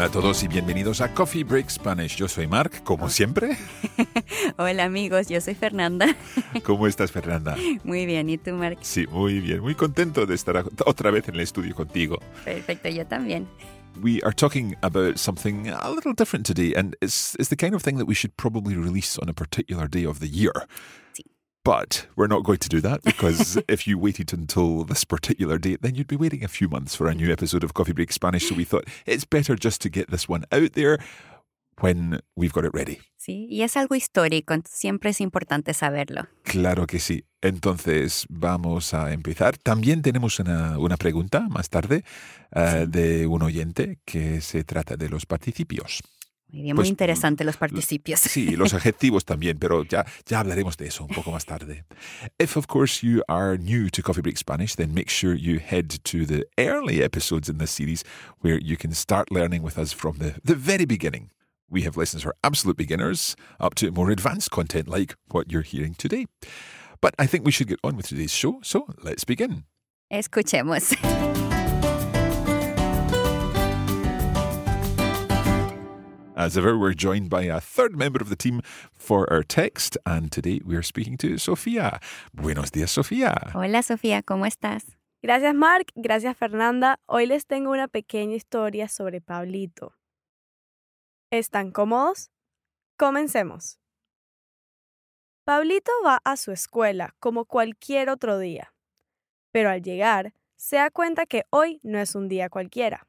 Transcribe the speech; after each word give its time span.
Hola 0.00 0.08
a 0.08 0.12
todos 0.12 0.42
y 0.42 0.48
bienvenidos 0.48 1.02
a 1.02 1.12
Coffee 1.12 1.44
Break 1.44 1.68
Spanish. 1.68 2.16
Yo 2.16 2.26
soy 2.26 2.46
Mark, 2.46 2.84
como 2.84 3.10
siempre. 3.10 3.58
Hola 4.56 4.84
amigos, 4.84 5.28
yo 5.28 5.42
soy 5.42 5.54
Fernanda. 5.54 6.16
¿Cómo 6.64 6.86
estás, 6.86 7.12
Fernanda? 7.12 7.54
Muy 7.84 8.06
bien, 8.06 8.30
¿y 8.30 8.38
tú, 8.38 8.52
Mark? 8.52 8.78
Sí, 8.80 9.06
muy 9.08 9.40
bien. 9.40 9.60
Muy 9.60 9.74
contento 9.74 10.24
de 10.24 10.34
estar 10.34 10.64
otra 10.86 11.10
vez 11.10 11.28
en 11.28 11.34
el 11.34 11.40
estudio 11.42 11.74
contigo. 11.74 12.18
Perfecto, 12.46 12.88
yo 12.88 13.06
también. 13.06 13.46
We 14.02 14.22
are 14.22 14.32
talking 14.32 14.74
about 14.80 15.18
something 15.18 15.68
a 15.68 15.90
little 15.90 16.14
different 16.14 16.46
today, 16.46 16.72
and 16.74 16.96
it's, 17.02 17.36
it's 17.38 17.50
the 17.50 17.56
kind 17.56 17.74
of 17.74 17.82
thing 17.82 17.98
that 17.98 18.06
we 18.06 18.14
should 18.14 18.34
probably 18.38 18.76
release 18.76 19.18
on 19.18 19.28
a 19.28 19.34
particular 19.34 19.86
day 19.86 20.06
of 20.06 20.20
the 20.20 20.28
year. 20.28 20.66
But 21.62 22.06
we're 22.16 22.26
not 22.26 22.44
going 22.44 22.58
to 22.58 22.68
do 22.68 22.80
that 22.80 23.02
because 23.02 23.58
if 23.68 23.86
you 23.86 23.98
waited 23.98 24.32
until 24.32 24.84
this 24.84 25.04
particular 25.04 25.58
date, 25.58 25.82
then 25.82 25.94
you'd 25.94 26.08
be 26.08 26.16
waiting 26.16 26.42
a 26.42 26.48
few 26.48 26.68
months 26.68 26.94
for 26.94 27.06
a 27.06 27.14
new 27.14 27.30
episode 27.30 27.64
of 27.64 27.74
Coffee 27.74 27.92
Break 27.92 28.12
Spanish. 28.12 28.48
So 28.48 28.54
we 28.54 28.64
thought 28.64 28.84
it's 29.04 29.24
better 29.24 29.54
just 29.56 29.80
to 29.82 29.90
get 29.90 30.10
this 30.10 30.28
one 30.28 30.44
out 30.52 30.72
there 30.72 30.98
when 31.80 32.20
we've 32.36 32.52
got 32.52 32.64
it 32.64 32.72
ready. 32.74 33.00
Sí, 33.16 33.46
y 33.50 33.62
es 33.62 33.76
algo 33.76 33.94
histórico, 33.94 34.54
siempre 34.64 35.10
es 35.10 35.20
importante 35.20 35.74
saberlo. 35.74 36.26
Claro 36.44 36.86
que 36.86 36.98
sí. 36.98 37.24
Entonces 37.42 38.26
vamos 38.30 38.94
a 38.94 39.12
empezar. 39.12 39.58
También 39.58 40.00
tenemos 40.02 40.40
una, 40.40 40.78
una 40.78 40.96
pregunta 40.96 41.46
más 41.48 41.68
tarde 41.68 42.04
eh, 42.54 42.86
de 42.88 43.26
un 43.26 43.42
oyente 43.42 43.98
que 44.04 44.40
se 44.40 44.64
trata 44.64 44.96
de 44.96 45.08
los 45.10 45.26
participios. 45.26 46.02
Muy 46.52 46.62
bien, 46.62 46.74
Pues, 46.76 46.86
muy 46.86 46.90
interesante 46.90 47.44
los 47.44 47.56
participios. 47.56 48.20
Sí, 48.20 48.56
los 48.56 48.74
adjetivos 48.74 49.24
también, 49.24 49.58
pero 49.58 49.84
ya, 49.84 50.04
ya 50.26 50.40
hablaremos 50.40 50.76
de 50.76 50.88
eso 50.88 51.04
un 51.04 51.14
poco 51.14 51.30
más 51.30 51.44
tarde. 51.44 51.84
If, 52.38 52.56
of 52.56 52.66
course, 52.66 53.06
you 53.06 53.22
are 53.28 53.56
new 53.56 53.88
to 53.90 54.02
Coffee 54.02 54.22
Break 54.22 54.36
Spanish, 54.36 54.74
then 54.74 54.92
make 54.92 55.08
sure 55.10 55.34
you 55.34 55.58
head 55.60 56.00
to 56.04 56.26
the 56.26 56.44
early 56.58 57.02
episodes 57.02 57.48
in 57.48 57.58
this 57.58 57.70
series 57.70 58.04
where 58.40 58.58
you 58.58 58.76
can 58.76 58.92
start 58.92 59.30
learning 59.30 59.62
with 59.62 59.78
us 59.78 59.92
from 59.92 60.18
the, 60.18 60.34
the 60.44 60.54
very 60.54 60.84
beginning. 60.84 61.30
We 61.70 61.82
have 61.82 61.96
lessons 61.96 62.24
for 62.24 62.34
absolute 62.42 62.76
beginners 62.76 63.36
up 63.60 63.74
to 63.76 63.92
more 63.92 64.10
advanced 64.10 64.50
content 64.50 64.88
like 64.88 65.14
what 65.30 65.52
you're 65.52 65.62
hearing 65.62 65.94
today. 65.94 66.26
But 67.00 67.14
I 67.18 67.26
think 67.26 67.44
we 67.44 67.52
should 67.52 67.68
get 67.68 67.78
on 67.84 67.96
with 67.96 68.08
today's 68.08 68.32
show, 68.32 68.58
so 68.62 68.86
let's 69.04 69.24
begin. 69.24 69.64
Escuchemos. 70.12 70.96
As 76.40 76.56
ever, 76.56 76.78
we're 76.78 76.94
joined 76.94 77.28
by 77.28 77.42
a 77.42 77.60
third 77.60 77.98
member 77.98 78.18
of 78.22 78.30
the 78.30 78.34
team 78.34 78.62
for 78.94 79.30
our 79.30 79.42
text, 79.42 79.98
and 80.06 80.32
today 80.32 80.62
we 80.64 80.74
are 80.74 80.82
speaking 80.82 81.18
to 81.18 81.36
Sofía. 81.36 82.00
Buenos 82.32 82.70
días, 82.70 82.90
Sofía. 82.90 83.52
Hola 83.54 83.82
Sofía, 83.82 84.22
¿cómo 84.22 84.46
estás? 84.46 84.96
Gracias 85.22 85.54
Mark, 85.54 85.92
gracias 85.96 86.34
Fernanda. 86.38 86.98
Hoy 87.04 87.26
les 87.26 87.44
tengo 87.44 87.72
una 87.72 87.88
pequeña 87.88 88.36
historia 88.36 88.88
sobre 88.88 89.20
Pablito. 89.20 89.92
¿Están 91.30 91.72
cómodos? 91.72 92.30
Comencemos. 92.96 93.78
Pablito 95.44 95.92
va 96.06 96.22
a 96.24 96.38
su 96.38 96.52
escuela 96.52 97.14
como 97.20 97.44
cualquier 97.44 98.08
otro 98.08 98.38
día, 98.38 98.72
pero 99.52 99.68
al 99.68 99.82
llegar 99.82 100.32
se 100.56 100.76
da 100.76 100.90
cuenta 100.90 101.26
que 101.26 101.44
hoy 101.50 101.80
no 101.82 101.98
es 101.98 102.14
un 102.14 102.28
día 102.28 102.48
cualquiera. 102.48 103.06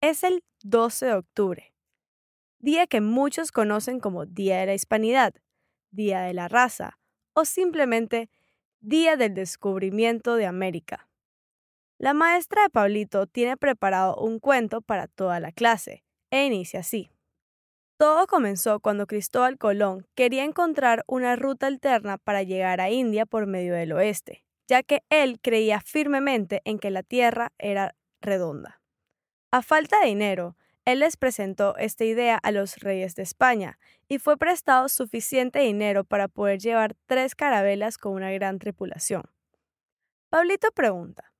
Es 0.00 0.24
el 0.24 0.42
12 0.62 1.04
de 1.04 1.12
octubre, 1.12 1.73
día 2.64 2.86
que 2.86 3.02
muchos 3.02 3.52
conocen 3.52 4.00
como 4.00 4.24
Día 4.24 4.58
de 4.58 4.66
la 4.66 4.74
Hispanidad, 4.74 5.34
Día 5.90 6.22
de 6.22 6.32
la 6.32 6.48
Raza 6.48 6.98
o 7.34 7.44
simplemente 7.44 8.30
Día 8.80 9.16
del 9.16 9.34
Descubrimiento 9.34 10.36
de 10.36 10.46
América. 10.46 11.06
La 11.98 12.14
maestra 12.14 12.62
de 12.62 12.70
Pablito 12.70 13.26
tiene 13.26 13.58
preparado 13.58 14.16
un 14.16 14.40
cuento 14.40 14.80
para 14.80 15.06
toda 15.06 15.40
la 15.40 15.52
clase 15.52 16.04
e 16.30 16.46
inicia 16.46 16.80
así. 16.80 17.10
Todo 17.98 18.26
comenzó 18.26 18.80
cuando 18.80 19.06
Cristóbal 19.06 19.58
Colón 19.58 20.06
quería 20.14 20.44
encontrar 20.44 21.04
una 21.06 21.36
ruta 21.36 21.66
alterna 21.66 22.16
para 22.16 22.42
llegar 22.42 22.80
a 22.80 22.90
India 22.90 23.26
por 23.26 23.46
medio 23.46 23.74
del 23.74 23.92
oeste, 23.92 24.44
ya 24.66 24.82
que 24.82 25.02
él 25.10 25.38
creía 25.40 25.80
firmemente 25.80 26.62
en 26.64 26.78
que 26.78 26.90
la 26.90 27.02
Tierra 27.02 27.52
era 27.58 27.94
redonda. 28.22 28.80
A 29.52 29.62
falta 29.62 30.00
de 30.00 30.06
dinero, 30.06 30.56
él 30.84 31.00
les 31.00 31.16
presentó 31.16 31.76
esta 31.76 32.04
idea 32.04 32.36
a 32.36 32.50
los 32.50 32.76
reyes 32.76 33.14
de 33.14 33.22
España 33.22 33.78
y 34.06 34.18
fue 34.18 34.36
prestado 34.36 34.88
suficiente 34.88 35.60
dinero 35.60 36.04
para 36.04 36.28
poder 36.28 36.58
llevar 36.58 36.94
tres 37.06 37.34
carabelas 37.34 37.96
con 37.96 38.12
una 38.12 38.30
gran 38.32 38.58
tripulación. 38.58 39.22
Pablito 40.28 40.70
pregunta, 40.72 41.32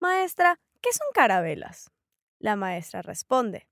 Maestra, 0.00 0.58
¿qué 0.80 0.92
son 0.92 1.06
carabelas? 1.12 1.90
La 2.38 2.56
maestra 2.56 3.02
responde, 3.02 3.68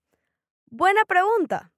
Buena 0.66 1.04
pregunta. 1.04 1.72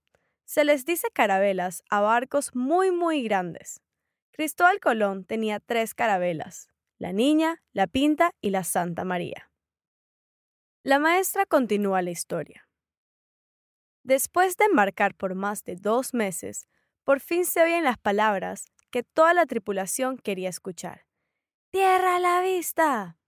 Se 0.44 0.64
les 0.64 0.86
dice 0.86 1.08
carabelas 1.12 1.82
a 1.90 2.00
barcos 2.00 2.54
muy 2.54 2.90
muy 2.90 3.22
grandes. 3.22 3.82
Cristóbal 4.30 4.80
Colón 4.80 5.24
tenía 5.24 5.60
tres 5.60 5.94
carabelas, 5.94 6.70
la 6.96 7.12
Niña, 7.12 7.62
la 7.72 7.86
Pinta 7.86 8.34
y 8.40 8.50
la 8.50 8.64
Santa 8.64 9.04
María. 9.04 9.50
La 10.82 10.98
maestra 10.98 11.44
continúa 11.44 12.00
la 12.00 12.10
historia. 12.10 12.67
Después 14.08 14.56
de 14.56 14.64
embarcar 14.64 15.14
por 15.14 15.34
más 15.34 15.64
de 15.64 15.76
dos 15.76 16.14
meses, 16.14 16.66
por 17.04 17.20
fin 17.20 17.44
se 17.44 17.60
oyen 17.60 17.84
las 17.84 17.98
palabras 17.98 18.64
que 18.90 19.02
toda 19.02 19.34
la 19.34 19.44
tripulación 19.44 20.16
quería 20.16 20.48
escuchar. 20.48 21.04
¡Tierra 21.70 22.16
a 22.16 22.18
la 22.18 22.40
vista! 22.40 23.18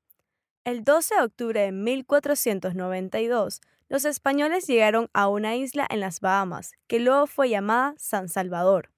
El 0.65 0.83
12 0.83 1.17
de 1.17 1.21
octubre 1.21 1.61
de 1.61 1.73
1492, 1.73 3.61
los 3.91 4.07
españoles 4.07 4.67
llegaron 4.67 5.11
a 5.13 5.29
una 5.29 5.55
isla 5.55 5.87
en 5.91 6.01
las 6.01 6.21
Bahamas, 6.21 6.73
que 6.87 6.99
luego 6.99 7.27
fue 7.27 7.51
llamada 7.51 7.93
San 7.99 8.31
Salvador, 8.31 8.91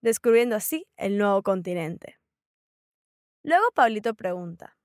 descubriendo 0.00 0.56
así 0.56 0.86
el 0.96 1.18
nuevo 1.18 1.42
continente. 1.42 2.18
Luego 3.42 3.70
Pablito 3.74 4.14
pregunta, 4.14 4.78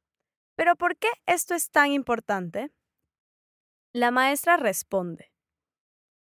¿pero 0.55 0.75
por 0.75 0.97
qué 0.97 1.07
esto 1.27 1.55
es 1.55 1.71
tan 1.71 1.93
importante? 1.93 2.73
La 3.93 4.11
maestra 4.11 4.57
responde, 4.57 5.30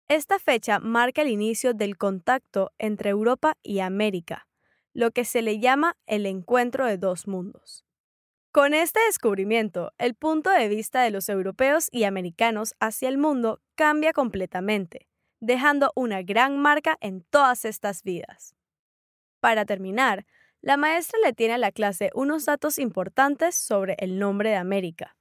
esta 0.07 0.39
fecha 0.39 0.79
marca 0.79 1.21
el 1.21 1.29
inicio 1.29 1.73
del 1.73 1.97
contacto 1.97 2.71
entre 2.77 3.09
Europa 3.09 3.57
y 3.63 3.79
América, 3.79 4.47
lo 4.93 5.11
que 5.11 5.25
se 5.25 5.41
le 5.41 5.59
llama 5.59 5.97
el 6.05 6.25
encuentro 6.25 6.85
de 6.85 6.97
dos 6.97 7.27
mundos. 7.27 7.83
Con 8.51 8.75
este 8.75 8.99
descubrimiento, 9.07 9.93
el 9.97 10.13
punto 10.13 10.51
de 10.51 10.67
vista 10.67 11.01
de 11.01 11.09
los 11.09 11.27
europeos 11.29 11.87
y 11.91 12.03
americanos 12.03 12.75
hacia 12.79 13.09
el 13.09 13.17
mundo 13.17 13.61
cambia 13.75 14.13
completamente, 14.13 15.07
dejando 15.39 15.91
una 15.95 16.21
gran 16.21 16.59
marca 16.59 16.97
en 17.01 17.21
todas 17.21 17.65
estas 17.65 18.03
vidas. 18.03 18.55
Para 19.39 19.65
terminar, 19.65 20.25
la 20.61 20.77
maestra 20.77 21.19
le 21.23 21.33
tiene 21.33 21.55
a 21.55 21.57
la 21.57 21.71
clase 21.71 22.11
unos 22.13 22.45
datos 22.45 22.77
importantes 22.77 23.55
sobre 23.55 23.95
el 23.97 24.19
nombre 24.19 24.51
de 24.51 24.55
América. 24.57 25.17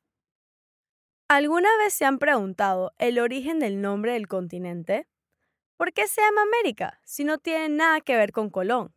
¿Alguna 1.34 1.70
vez 1.78 1.94
se 1.94 2.04
han 2.04 2.18
preguntado 2.18 2.92
el 2.98 3.18
origen 3.18 3.58
del 3.58 3.80
nombre 3.80 4.12
del 4.12 4.28
continente? 4.28 5.08
¿Por 5.78 5.94
qué 5.94 6.06
se 6.06 6.20
llama 6.20 6.42
América 6.42 7.00
si 7.04 7.24
no 7.24 7.38
tiene 7.38 7.70
nada 7.70 8.02
que 8.02 8.18
ver 8.18 8.32
con 8.32 8.50
Colón? 8.50 8.92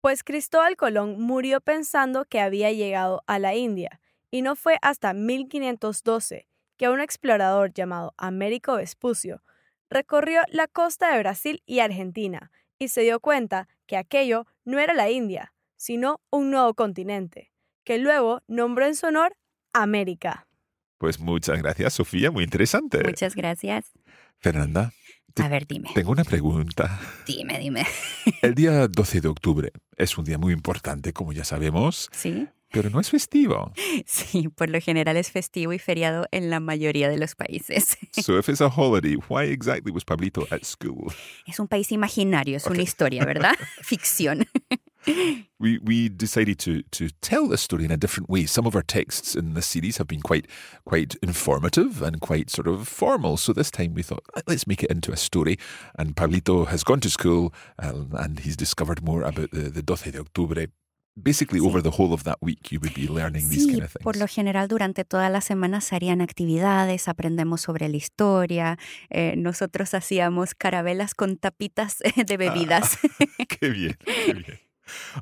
Pues 0.00 0.22
Cristóbal 0.22 0.76
Colón 0.76 1.20
murió 1.20 1.60
pensando 1.60 2.24
que 2.24 2.38
había 2.38 2.70
llegado 2.70 3.24
a 3.26 3.40
la 3.40 3.56
India 3.56 4.00
y 4.30 4.42
no 4.42 4.54
fue 4.54 4.78
hasta 4.80 5.12
1512 5.12 6.46
que 6.76 6.88
un 6.88 7.00
explorador 7.00 7.72
llamado 7.72 8.14
Américo 8.16 8.76
Vespucio 8.76 9.42
recorrió 9.90 10.42
la 10.46 10.68
costa 10.68 11.12
de 11.12 11.18
Brasil 11.18 11.64
y 11.66 11.80
Argentina 11.80 12.52
y 12.78 12.90
se 12.90 13.00
dio 13.00 13.18
cuenta 13.18 13.66
que 13.86 13.96
aquello 13.96 14.46
no 14.64 14.78
era 14.78 14.94
la 14.94 15.10
India, 15.10 15.52
sino 15.74 16.20
un 16.30 16.52
nuevo 16.52 16.74
continente, 16.74 17.50
que 17.82 17.98
luego 17.98 18.40
nombró 18.46 18.86
en 18.86 18.94
su 18.94 19.08
honor 19.08 19.36
América. 19.72 20.46
Pues 21.04 21.20
muchas 21.20 21.58
gracias, 21.60 21.92
Sofía, 21.92 22.30
muy 22.30 22.44
interesante. 22.44 23.02
Muchas 23.04 23.34
gracias. 23.34 23.92
Fernanda, 24.40 24.94
A 25.36 25.48
ver, 25.48 25.66
dime. 25.66 25.90
tengo 25.94 26.12
una 26.12 26.24
pregunta. 26.24 26.98
Dime, 27.26 27.58
dime. 27.58 27.86
El 28.40 28.54
día 28.54 28.88
12 28.88 29.20
de 29.20 29.28
octubre 29.28 29.70
es 29.98 30.16
un 30.16 30.24
día 30.24 30.38
muy 30.38 30.54
importante, 30.54 31.12
como 31.12 31.34
ya 31.34 31.44
sabemos, 31.44 32.08
¿Sí? 32.10 32.48
pero 32.70 32.88
no 32.88 33.00
es 33.00 33.10
festivo. 33.10 33.70
Sí, 34.06 34.48
por 34.48 34.70
lo 34.70 34.80
general 34.80 35.18
es 35.18 35.30
festivo 35.30 35.74
y 35.74 35.78
feriado 35.78 36.26
en 36.30 36.48
la 36.48 36.58
mayoría 36.58 37.10
de 37.10 37.18
los 37.18 37.34
países. 37.34 37.98
So 38.12 38.38
if 38.38 38.48
it's 38.48 38.62
a 38.62 38.68
holiday, 38.68 39.16
why 39.28 39.44
exactly 39.44 39.92
was 39.92 40.06
Pablito 40.06 40.46
at 40.50 40.62
school? 40.64 41.12
Es 41.46 41.60
un 41.60 41.68
país 41.68 41.92
imaginario, 41.92 42.56
es 42.56 42.66
una 42.66 42.80
historia, 42.80 43.26
¿verdad? 43.26 43.52
Ficción. 43.82 44.46
We 45.60 45.78
we 45.82 46.08
decided 46.08 46.58
to 46.60 46.82
to 46.90 47.08
tell 47.20 47.48
this 47.48 47.62
story 47.62 47.84
in 47.84 47.90
a 47.90 47.96
different 47.96 48.28
way. 48.28 48.46
Some 48.46 48.66
of 48.66 48.74
our 48.74 48.82
texts 48.82 49.34
in 49.36 49.54
this 49.54 49.66
series 49.66 49.96
have 49.98 50.06
been 50.08 50.20
quite 50.20 50.46
quite 50.84 51.16
informative 51.22 52.02
and 52.02 52.20
quite 52.20 52.50
sort 52.50 52.66
of 52.68 52.86
formal. 52.88 53.36
So 53.36 53.52
this 53.52 53.70
time 53.70 53.94
we 53.94 54.02
thought 54.02 54.22
"Let- 54.34 54.48
let's 54.48 54.66
make 54.66 54.82
it 54.82 54.90
into 54.90 55.12
a 55.12 55.16
story. 55.16 55.56
And 55.98 56.14
Pablito 56.16 56.66
has 56.66 56.84
gone 56.84 57.00
to 57.00 57.08
school 57.10 57.52
um, 57.78 58.10
and 58.18 58.40
he's 58.40 58.56
discovered 58.56 59.02
more 59.02 59.22
about 59.22 59.50
the 59.52 59.70
the 59.70 59.82
12 59.82 60.12
de 60.12 60.18
octubre. 60.20 60.66
Basically, 61.16 61.60
over 61.60 61.80
the 61.80 61.92
whole 61.92 62.12
of 62.12 62.24
that 62.24 62.38
week, 62.42 62.72
you 62.72 62.80
would 62.80 62.92
be 62.92 63.06
learning 63.06 63.48
these 63.48 63.66
Sí, 63.66 63.70
kind 63.70 63.84
of 63.84 63.92
things. 63.92 64.02
por 64.02 64.16
lo 64.16 64.26
general 64.26 64.66
durante 64.66 65.04
toda 65.04 65.30
la 65.30 65.40
semana 65.40 65.80
se 65.80 65.94
harían 65.94 66.20
actividades, 66.20 67.06
aprendemos 67.06 67.60
sobre 67.60 67.88
la 67.88 67.96
historia, 67.96 68.78
eh, 69.10 69.34
nosotros 69.36 69.94
hacíamos 69.94 70.56
carabelas 70.56 71.14
con 71.14 71.36
tapitas 71.36 71.98
de 72.16 72.36
bebidas. 72.36 72.98
qué 73.60 73.68
bien, 73.70 73.96
qué 74.04 74.32
bien. 74.34 74.58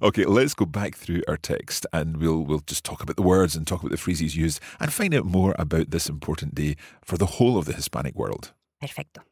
Okay, 0.00 0.24
let's 0.24 0.54
go 0.54 0.66
back 0.66 0.96
through 0.96 1.22
our 1.28 1.36
text 1.36 1.86
and 1.92 2.16
we'll 2.16 2.44
we'll 2.44 2.62
just 2.66 2.84
talk 2.84 3.02
about 3.02 3.16
the 3.16 3.22
words 3.22 3.56
and 3.56 3.66
talk 3.66 3.80
about 3.80 3.92
the 3.92 3.96
phrases 3.96 4.36
used 4.36 4.60
and 4.80 4.92
find 4.92 5.14
out 5.14 5.24
more 5.24 5.54
about 5.58 5.90
this 5.90 6.08
important 6.08 6.54
day 6.54 6.76
for 7.04 7.18
the 7.18 7.38
whole 7.38 7.58
of 7.58 7.66
the 7.66 7.72
Hispanic 7.72 8.14
world. 8.14 8.52
Perfecto. 8.80 9.22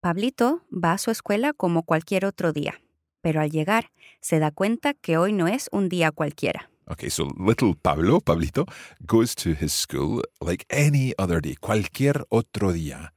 Pablito 0.00 0.62
va 0.70 0.92
a 0.92 0.98
su 0.98 1.10
escuela 1.10 1.52
como 1.54 1.82
cualquier 1.82 2.26
otro 2.26 2.52
día, 2.52 2.80
pero 3.22 3.40
al 3.40 3.50
llegar 3.50 3.90
se 4.20 4.38
da 4.38 4.50
cuenta 4.50 4.94
que 4.94 5.16
hoy 5.16 5.32
no 5.32 5.48
es 5.48 5.68
un 5.72 5.88
día 5.88 6.10
cualquiera. 6.12 6.68
Okay, 6.86 7.08
so 7.08 7.28
little 7.38 7.74
Pablo, 7.74 8.20
Pablito, 8.20 8.66
goes 9.06 9.34
to 9.34 9.54
his 9.58 9.72
school 9.72 10.22
like 10.42 10.66
any 10.68 11.14
other 11.18 11.40
day, 11.40 11.56
cualquier 11.56 12.26
otro 12.28 12.72
día. 12.72 13.14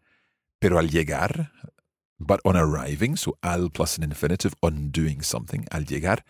Pero 0.59 0.79
al 0.79 0.89
llegar, 0.89 1.51
but 2.19 2.39
on 2.45 2.55
arriving, 2.55 3.15
so 3.15 3.37
al 3.43 3.69
plus 3.69 3.97
an 3.97 4.03
infinitive 4.03 4.55
on 4.61 4.89
doing 4.89 5.21
something, 5.21 5.65
al 5.71 5.85
llegar, 5.85 6.23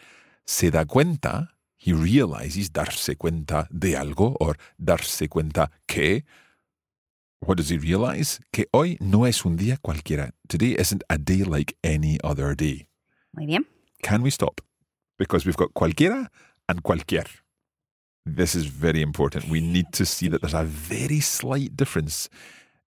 se 0.45 0.69
da 0.69 0.85
cuenta, 0.85 1.49
he 1.77 1.93
realizes, 1.93 2.71
darse 2.71 3.15
cuenta 3.15 3.67
de 3.71 3.95
algo, 3.95 4.35
or 4.39 4.57
darse 4.77 5.29
cuenta 5.29 5.71
que, 5.87 6.25
what 7.39 7.57
does 7.57 7.69
he 7.69 7.77
realize? 7.77 8.39
Que 8.51 8.65
hoy 8.71 8.97
no 8.99 9.25
es 9.25 9.45
un 9.45 9.57
día 9.57 9.77
cualquiera. 9.77 10.31
Today 10.49 10.75
isn't 10.77 11.03
a 11.09 11.17
day 11.17 11.43
like 11.43 11.75
any 11.83 12.17
other 12.23 12.55
day. 12.55 12.87
Muy 13.33 13.45
bien. 13.45 13.65
Can 14.01 14.23
we 14.23 14.31
stop? 14.31 14.61
Because 15.17 15.45
we've 15.45 15.57
got 15.57 15.73
cualquiera 15.73 16.29
and 16.67 16.81
cualquier. 16.83 17.25
This 18.25 18.55
is 18.55 18.65
very 18.65 19.01
important. 19.01 19.47
We 19.49 19.61
need 19.61 19.93
to 19.93 20.05
see 20.05 20.27
that 20.27 20.41
there's 20.41 20.53
a 20.53 20.63
very 20.63 21.21
slight 21.21 21.77
difference 21.77 22.29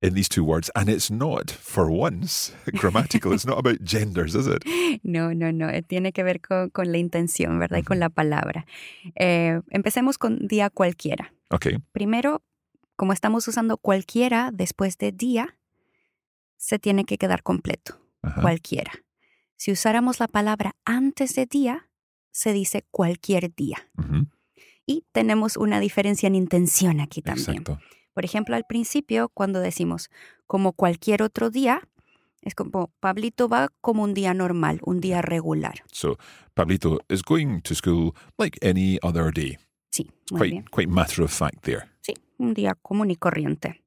in 0.02 0.14
these 0.14 0.28
two 0.28 0.44
words, 0.44 0.70
and 0.74 0.88
it's 0.88 1.10
not, 1.10 1.50
for 1.50 1.90
once, 1.90 2.52
grammatical. 2.74 3.32
it's 3.32 3.46
not 3.46 3.58
about 3.58 3.84
genders, 3.84 4.34
is 4.34 4.46
it? 4.46 4.64
No, 5.02 5.32
no, 5.32 5.50
no. 5.50 5.68
Tiene 5.82 6.12
que 6.12 6.22
ver 6.22 6.40
con, 6.40 6.70
con 6.70 6.90
la 6.90 6.98
intención, 6.98 7.58
¿verdad? 7.58 7.78
Y 7.78 7.82
con 7.82 7.98
la 7.98 8.08
palabra. 8.08 8.66
Eh, 9.16 9.60
empecemos 9.70 10.18
con 10.18 10.46
día 10.46 10.70
cualquiera. 10.70 11.32
Okay. 11.50 11.78
Primero, 11.92 12.42
como 12.96 13.12
estamos 13.12 13.46
usando 13.48 13.76
cualquiera 13.76 14.50
después 14.52 14.96
de 14.98 15.12
día, 15.12 15.58
se 16.56 16.78
tiene 16.78 17.04
que 17.04 17.18
quedar 17.18 17.42
completo. 17.42 17.98
Cualquiera. 18.42 18.92
Si 19.56 19.72
usáramos 19.72 20.20
la 20.20 20.28
palabra 20.28 20.76
antes 20.84 21.34
de 21.34 21.46
día, 21.46 21.88
se 22.32 22.52
dice 22.52 22.84
cualquier 22.90 23.54
día. 23.54 23.78
Y 24.84 25.06
tenemos 25.12 25.56
una 25.56 25.80
diferencia 25.80 26.26
en 26.26 26.34
intención 26.34 27.00
aquí 27.00 27.22
también. 27.22 27.62
Exacto. 27.62 27.78
Por 28.14 28.24
ejemplo, 28.24 28.56
al 28.56 28.64
principio, 28.64 29.28
cuando 29.32 29.60
decimos 29.60 30.10
como 30.46 30.72
cualquier 30.72 31.22
otro 31.22 31.50
día, 31.50 31.82
es 32.42 32.54
como 32.54 32.90
Pablito 33.00 33.48
va 33.48 33.68
como 33.80 34.02
un 34.02 34.14
día 34.14 34.34
normal, 34.34 34.80
un 34.82 35.00
día 35.00 35.22
regular. 35.22 35.82
So 35.92 36.18
Pablito 36.54 36.98
is 37.08 37.22
going 37.22 37.60
to 37.62 37.74
school 37.74 38.14
like 38.38 38.58
any 38.66 38.98
other 39.02 39.32
day. 39.32 39.58
Sí, 39.90 40.10
muy 40.30 40.50
bien. 40.50 40.62
Quite, 40.62 40.70
quite 40.70 40.92
matter 40.92 41.22
of 41.22 41.30
fact 41.30 41.62
there. 41.62 41.82
Sí, 42.00 42.14
un 42.38 42.54
día 42.54 42.74
común 42.74 43.10
y 43.10 43.16
corriente. 43.16 43.82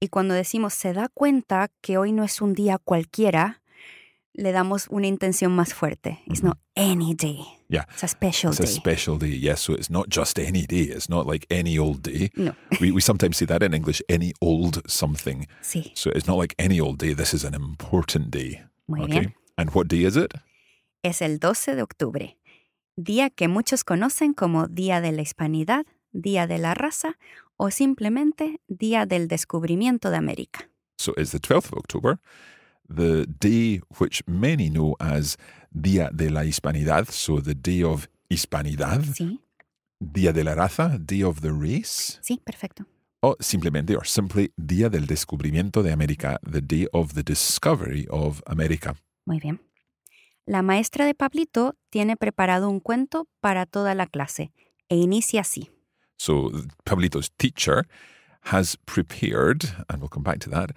Y 0.00 0.08
cuando 0.08 0.34
decimos 0.34 0.74
se 0.74 0.92
da 0.92 1.08
cuenta 1.08 1.70
que 1.80 1.96
hoy 1.96 2.12
no 2.12 2.24
es 2.24 2.40
un 2.42 2.54
día 2.54 2.78
cualquiera, 2.78 3.62
le 4.34 4.52
damos 4.52 4.86
una 4.90 5.06
intención 5.06 5.52
más 5.54 5.72
fuerte. 5.74 6.20
It's 6.26 6.42
not 6.42 6.58
any 6.76 7.14
day. 7.14 7.38
Yeah. 7.68 7.84
It's 7.92 8.04
a 8.04 8.08
special 8.08 8.50
It's 8.50 8.60
a 8.60 8.64
day. 8.64 8.72
special 8.72 9.18
day, 9.18 9.28
yes. 9.38 9.60
So 9.60 9.74
it's 9.74 9.90
not 9.90 10.08
just 10.08 10.38
any 10.38 10.66
day. 10.66 10.90
It's 10.94 11.08
not 11.08 11.26
like 11.26 11.46
any 11.50 11.78
old 11.78 12.02
day. 12.02 12.30
no, 12.36 12.54
we, 12.80 12.90
we 12.90 13.00
sometimes 13.00 13.36
say 13.36 13.46
that 13.46 13.62
in 13.62 13.72
English, 13.74 14.02
any 14.08 14.32
old 14.40 14.82
something. 14.88 15.46
sí, 15.62 15.92
So 15.94 16.10
it's 16.10 16.26
not 16.26 16.36
like 16.38 16.54
any 16.58 16.80
old 16.80 16.98
day. 16.98 17.14
This 17.14 17.32
is 17.32 17.44
an 17.44 17.54
important 17.54 18.30
day. 18.30 18.60
muy 18.86 19.02
okay. 19.02 19.20
bien. 19.20 19.34
And 19.56 19.70
what 19.72 19.86
day 19.88 20.04
is 20.04 20.16
it? 20.16 20.34
Es 21.02 21.22
el 21.22 21.38
12 21.38 21.76
de 21.76 21.82
octubre, 21.82 22.36
día 22.96 23.30
que 23.30 23.46
muchos 23.48 23.84
conocen 23.84 24.34
como 24.34 24.66
Día 24.68 25.00
de 25.00 25.12
la 25.12 25.22
Hispanidad, 25.22 25.86
Día 26.12 26.46
de 26.46 26.58
la 26.58 26.74
Raza 26.74 27.18
o 27.56 27.70
simplemente 27.70 28.60
Día 28.68 29.06
del 29.06 29.28
Descubrimiento 29.28 30.10
de 30.10 30.16
América. 30.16 30.68
So 30.98 31.12
it's 31.16 31.30
the 31.32 31.38
12th 31.40 31.72
of 31.72 31.78
October, 31.78 32.18
the 32.88 33.26
day 33.40 33.80
which 33.98 34.22
many 34.26 34.68
know 34.70 34.96
as 35.00 35.36
Día 35.72 36.10
de 36.12 36.30
la 36.30 36.42
Hispanidad. 36.44 37.08
So 37.10 37.40
the 37.40 37.54
day 37.54 37.82
of 37.82 38.08
Hispanidad, 38.30 39.02
Sí, 39.14 39.40
Día 40.00 40.32
de 40.32 40.44
la 40.44 40.54
Raza, 40.54 40.98
Day 40.98 41.22
of 41.22 41.40
the 41.40 41.50
Race. 41.52 42.18
sí, 42.22 42.40
perfecto. 42.44 42.86
O 43.20 43.36
simplemente, 43.40 43.96
or 43.96 44.06
simply, 44.06 44.52
Día 44.56 44.90
del 44.90 45.06
Descubrimiento 45.06 45.82
de 45.82 45.92
América, 45.92 46.38
the 46.50 46.60
day 46.60 46.86
of 46.92 47.14
the 47.14 47.22
discovery 47.22 48.06
of 48.10 48.42
America. 48.46 48.96
Muy 49.24 49.40
bien. 49.40 49.60
La 50.46 50.60
maestra 50.60 51.06
de 51.06 51.14
Pablito 51.14 51.74
tiene 51.88 52.16
preparado 52.18 52.68
un 52.68 52.80
cuento 52.80 53.26
para 53.40 53.64
toda 53.64 53.94
la 53.94 54.06
clase 54.06 54.52
e 54.90 54.96
inicia 54.96 55.40
así. 55.40 55.70
So 56.18 56.50
Pablito's 56.84 57.30
teacher 57.38 57.86
has 58.52 58.76
prepared, 58.84 59.64
and 59.88 60.00
we'll 60.02 60.10
come 60.10 60.22
back 60.22 60.38
to 60.40 60.50
that, 60.50 60.72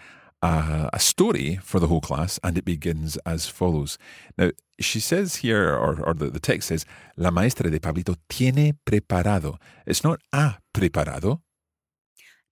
a 0.94 1.00
story 1.00 1.60
for 1.64 1.80
the 1.80 1.88
whole 1.88 2.02
class, 2.02 2.40
and 2.44 2.58
it 2.58 2.66
begins 2.66 3.18
as 3.26 3.48
follows. 3.48 3.98
Now, 4.38 4.52
she 4.80 5.00
says 5.00 5.38
here, 5.38 5.74
or, 5.74 6.00
or 6.06 6.14
the, 6.14 6.30
the 6.30 6.40
text 6.40 6.70
says, 6.70 6.86
La 7.16 7.32
maestra 7.32 7.70
de 7.70 7.80
Pablito 7.80 8.16
tiene 8.30 8.76
preparado. 8.86 9.60
It's 9.86 10.04
not 10.04 10.20
ha 10.32 10.60
preparado. 10.74 11.42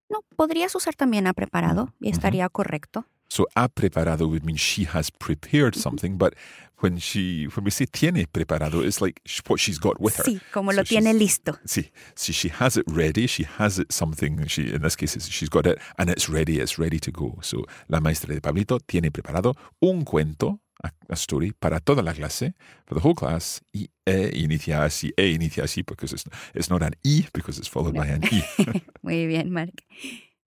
No, 0.09 0.21
podrías 0.35 0.75
usar 0.75 0.95
también 0.95 1.27
ha 1.27 1.33
preparado 1.33 1.93
y 1.99 2.09
estaría 2.09 2.47
correcto. 2.49 3.05
So 3.29 3.47
ha 3.55 3.67
preparado 3.67 4.27
would 4.29 4.45
mean 4.45 4.55
she 4.55 4.85
has 4.85 5.09
prepared 5.09 5.75
something, 5.75 6.17
but 6.17 6.35
when 6.79 6.97
she 6.97 7.45
when 7.45 7.63
we 7.63 7.71
say 7.71 7.85
tiene 7.85 8.25
preparado, 8.31 8.81
it's 8.85 9.01
like 9.01 9.21
what 9.47 9.59
she's 9.59 9.79
got 9.79 9.99
with 9.99 10.17
her. 10.17 10.23
Sí, 10.23 10.39
como 10.51 10.71
So 10.71 10.77
lo 10.77 10.83
tiene 10.83 11.13
listo. 11.13 11.57
See, 11.65 11.91
see, 12.15 12.33
she 12.33 12.49
has 12.49 12.77
it 12.77 12.85
ready. 12.87 13.27
She 13.27 13.43
has 13.43 13.79
it 13.79 13.91
something. 13.91 14.45
She, 14.47 14.73
in 14.73 14.81
this 14.81 14.95
case, 14.95 15.17
she's 15.29 15.49
got 15.49 15.65
it, 15.65 15.79
and 15.97 16.09
it's 16.09 16.29
ready. 16.29 16.59
It's 16.59 16.77
ready 16.77 16.99
to 16.99 17.11
go. 17.11 17.39
So, 17.41 17.65
la 17.89 17.99
maestra 17.99 18.33
de 18.33 18.41
Pablito 18.41 18.79
tiene 18.79 19.11
preparado 19.11 19.55
un 19.81 20.03
cuento, 20.03 20.59
a, 20.83 21.15
story 21.15 21.53
para 21.53 21.79
toda 21.79 22.03
la 22.03 22.13
clase, 22.13 22.53
for 22.85 22.95
the 22.95 23.01
whole 23.01 23.15
class. 23.15 23.61
Y 23.73 23.87
e 24.05 24.31
inicia 24.35 24.83
así, 24.83 25.11
e 25.17 25.33
inicia 25.33 25.63
así, 25.63 25.85
because 25.85 26.13
it's 26.13 26.25
it's 26.53 26.69
not 26.69 26.83
an 26.83 26.95
e 27.03 27.25
because 27.33 27.57
it's 27.57 27.67
followed 27.67 27.95
by 27.95 28.07
an 28.07 28.23
e. 28.31 28.43
Muy 29.01 29.27
bien, 29.27 29.51
Mark. 29.51 29.83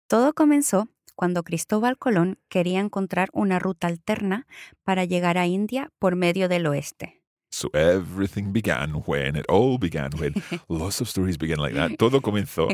Todo 0.09 0.33
comenzó 0.33 0.89
cuando 1.19 1.43
Cristóbal 1.43 1.99
Colón 1.99 2.39
quería 2.49 2.79
encontrar 2.79 3.29
una 3.33 3.59
ruta 3.59 3.89
alterna 3.89 4.47
para 4.85 5.05
llegar 5.05 5.37
a 5.37 5.49
India 5.49 5.91
por 5.99 6.15
medio 6.15 6.49
del 6.49 6.65
oeste. 6.69 7.25
so 7.51 7.69
everything 7.73 8.53
began 8.53 9.03
when 9.05 9.35
it 9.35 9.45
all 9.49 9.79
began 9.79 10.13
when 10.21 10.33
lots 10.69 11.01
of 11.01 11.09
stories 11.09 11.37
begin 11.37 11.59
like 11.59 11.75
that. 11.75 11.97
Todo 11.99 12.21
comenzó 12.21 12.69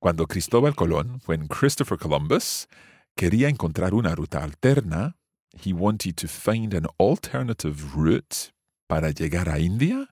Cuando 0.00 0.26
Cristóbal 0.26 0.74
Colón, 0.74 1.22
when 1.26 1.48
Christopher 1.48 1.96
Columbus, 1.96 2.68
quería 3.16 3.48
encontrar 3.48 3.94
una 3.94 4.14
ruta 4.14 4.44
alterna, 4.44 5.16
he 5.64 5.72
wanted 5.72 6.14
to 6.16 6.28
find 6.28 6.74
an 6.74 6.86
alternative 6.98 7.96
route 7.96 8.52
para 8.86 9.12
llegar 9.12 9.48
a 9.48 9.58
India, 9.58 10.08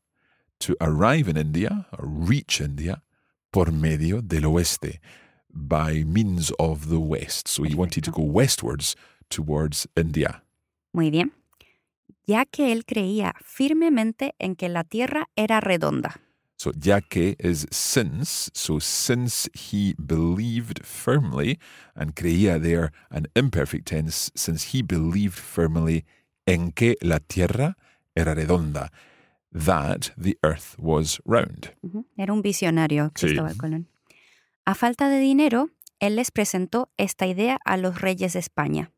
to 0.60 0.74
arrive 0.80 1.28
in 1.28 1.36
India, 1.36 1.86
or 1.92 2.08
reach 2.08 2.62
India, 2.62 3.04
por 3.50 3.70
medio 3.70 4.22
del 4.22 4.46
oeste, 4.46 5.02
by 5.56 6.04
means 6.04 6.52
of 6.58 6.88
the 6.88 6.98
west. 7.00 7.48
So 7.48 7.62
he 7.64 7.74
wanted 7.74 8.04
to 8.04 8.10
go 8.10 8.22
westwards 8.22 8.94
towards 9.30 9.88
India. 9.96 10.42
Muy 10.92 11.10
bien. 11.10 11.32
Ya 12.26 12.44
que 12.44 12.72
él 12.72 12.84
creía 12.84 13.34
firmemente 13.44 14.34
en 14.38 14.56
que 14.56 14.68
la 14.68 14.84
Tierra 14.84 15.28
era 15.36 15.60
redonda. 15.60 16.20
So 16.58 16.72
ya 16.72 17.00
que 17.02 17.36
is 17.38 17.66
since, 17.70 18.50
so 18.54 18.78
since 18.80 19.46
he 19.52 19.94
believed 19.98 20.80
firmly, 20.84 21.58
and 21.94 22.14
creía 22.14 22.58
there 22.60 22.92
an 23.10 23.26
imperfect 23.36 23.86
tense, 23.86 24.30
since 24.34 24.72
he 24.72 24.80
believed 24.82 25.34
firmly 25.38 26.04
en 26.46 26.72
que 26.72 26.96
la 27.02 27.18
tierra 27.18 27.76
era 28.14 28.34
redonda, 28.34 28.90
that 29.52 30.12
the 30.16 30.38
earth 30.42 30.76
was 30.78 31.20
round. 31.26 31.74
Ujú, 31.82 32.06
Era 32.16 32.32
un 32.32 32.40
visionario, 32.40 33.12
Sí. 33.14 33.26
Cristóbal 33.26 33.56
Colón. 33.58 33.86
A 34.66 34.74
falta 34.74 35.08
de 35.08 35.20
dinero, 35.20 35.70
él 36.00 36.16
les 36.16 36.32
presentó 36.32 36.90
esta 36.96 37.28
idea 37.28 37.60
a 37.64 37.76
los 37.76 38.00
reyes 38.00 38.32
de 38.32 38.40
España 38.40 38.90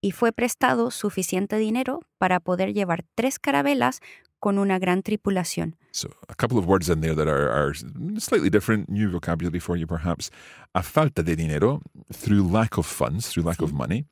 y 0.00 0.10
fue 0.10 0.32
prestado 0.32 0.90
suficiente 0.90 1.56
dinero 1.56 2.00
para 2.18 2.40
poder 2.40 2.74
llevar 2.74 3.04
tres 3.14 3.38
carabelas 3.38 4.00
con 4.40 4.58
una 4.58 4.80
gran 4.80 5.04
tripulación. 5.04 5.76
So 5.92 6.10
a 6.28 6.34
couple 6.34 6.58
of 6.58 6.66
words 6.66 6.88
in 6.88 7.00
there 7.00 7.14
that 7.14 7.28
are, 7.28 7.48
are 7.48 7.72
slightly 8.18 8.50
different, 8.50 8.88
new 8.88 9.08
vocabulary 9.08 9.60
for 9.60 9.76
you 9.76 9.86
perhaps. 9.86 10.32
A 10.74 10.82
falta 10.82 11.22
de 11.22 11.36
dinero, 11.36 11.80
through 12.12 12.42
lack 12.42 12.76
of 12.76 12.84
funds, 12.84 13.28
through 13.28 13.46
lack 13.46 13.62
of 13.62 13.72
money. 13.72 14.06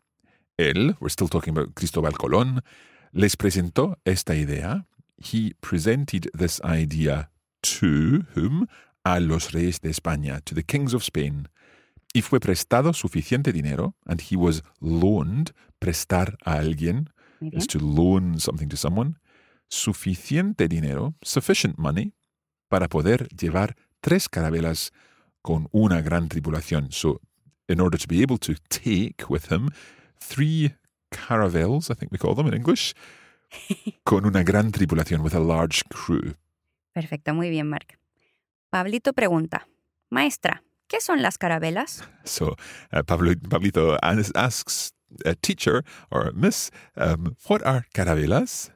Él, 0.57 0.95
we're 1.01 1.09
still 1.11 1.29
talking 1.29 1.51
about 1.51 1.75
Cristóbal 1.75 2.13
Colón, 2.13 2.63
les 3.13 3.35
presentó 3.35 3.97
esta 4.05 4.37
idea. 4.37 4.87
He 5.17 5.55
presented 5.61 6.31
this 6.33 6.61
idea 6.65 7.29
to 7.63 8.25
whom? 8.37 8.69
A 9.05 9.21
los 9.21 9.53
reyes 9.53 9.81
de 9.81 9.91
España, 9.91 10.41
to 10.45 10.55
the 10.55 10.63
kings 10.63 10.95
of 10.95 11.03
Spain. 11.03 11.49
Y 12.15 12.23
fue 12.23 12.41
prestado 12.41 12.93
suficiente 12.93 13.53
dinero, 13.53 13.97
and 14.07 14.21
he 14.21 14.37
was 14.37 14.63
loaned, 14.81 15.53
prestar 15.79 16.37
a 16.45 16.59
alguien, 16.59 17.09
is 17.41 17.67
to 17.67 17.79
loan 17.79 18.39
something 18.39 18.69
to 18.69 18.77
someone, 18.77 19.17
suficiente 19.69 20.69
dinero, 20.69 21.15
sufficient 21.23 21.79
money, 21.79 22.13
para 22.69 22.89
poder 22.89 23.29
llevar 23.29 23.77
tres 24.01 24.29
carabelas 24.29 24.93
con 25.43 25.69
una 25.73 26.03
gran 26.03 26.29
tripulación. 26.29 26.93
So, 26.93 27.21
in 27.69 27.81
order 27.81 27.99
to 27.99 28.07
be 28.07 28.23
able 28.23 28.39
to 28.39 28.55
take 28.69 29.29
with 29.29 29.51
him 29.51 29.71
three 30.21 30.75
caravels, 31.11 31.91
I 31.91 31.95
think 31.95 32.13
we 32.13 32.19
call 32.19 32.35
them 32.35 32.47
in 32.47 32.55
English, 32.55 32.95
con 34.05 34.27
una 34.27 34.45
gran 34.45 34.71
tripulación, 34.71 35.23
with 35.23 35.35
a 35.35 35.41
large 35.41 35.83
crew. 35.89 36.35
Perfecto, 36.95 37.35
muy 37.35 37.51
bien, 37.51 37.69
Mark. 37.69 37.99
Pablito 38.77 39.13
pregunta, 39.13 39.69
Maestra, 40.09 40.63
¿qué 40.89 41.03
son 41.03 41.21
las 41.21 41.37
carabelas? 41.37 42.09
So, 42.25 42.57
uh, 42.91 43.03
Pablo, 43.05 43.33
Pablito 43.51 43.99
as- 44.01 44.33
asks 44.35 44.95
a 45.27 45.35
teacher 45.35 45.85
or 46.11 46.33
miss, 46.33 46.71
um, 46.97 47.37
what 47.51 47.61
are 47.67 47.87
carabelas? 47.93 48.73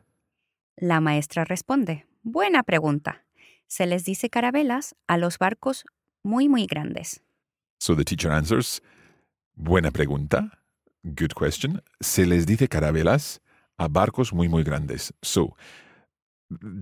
La 0.76 1.00
maestra 1.00 1.46
responde, 1.46 2.04
Buena 2.22 2.62
pregunta. 2.62 3.24
Se 3.68 3.86
les 3.86 4.04
dice 4.04 4.28
carabelas 4.28 4.94
a 5.08 5.16
los 5.16 5.38
barcos 5.38 5.86
muy, 6.22 6.46
muy 6.46 6.66
grandes. 6.66 7.22
So 7.80 7.94
the 7.96 8.04
teacher 8.04 8.30
answers, 8.30 8.82
buena 9.54 9.90
pregunta, 9.92 10.50
good 11.04 11.32
question. 11.34 11.80
Se 12.02 12.26
les 12.26 12.44
dice 12.44 12.68
carabelas 12.68 13.40
a 13.78 13.88
barcos 13.88 14.34
muy, 14.34 14.48
muy 14.50 14.62
grandes. 14.62 15.14
So, 15.22 15.56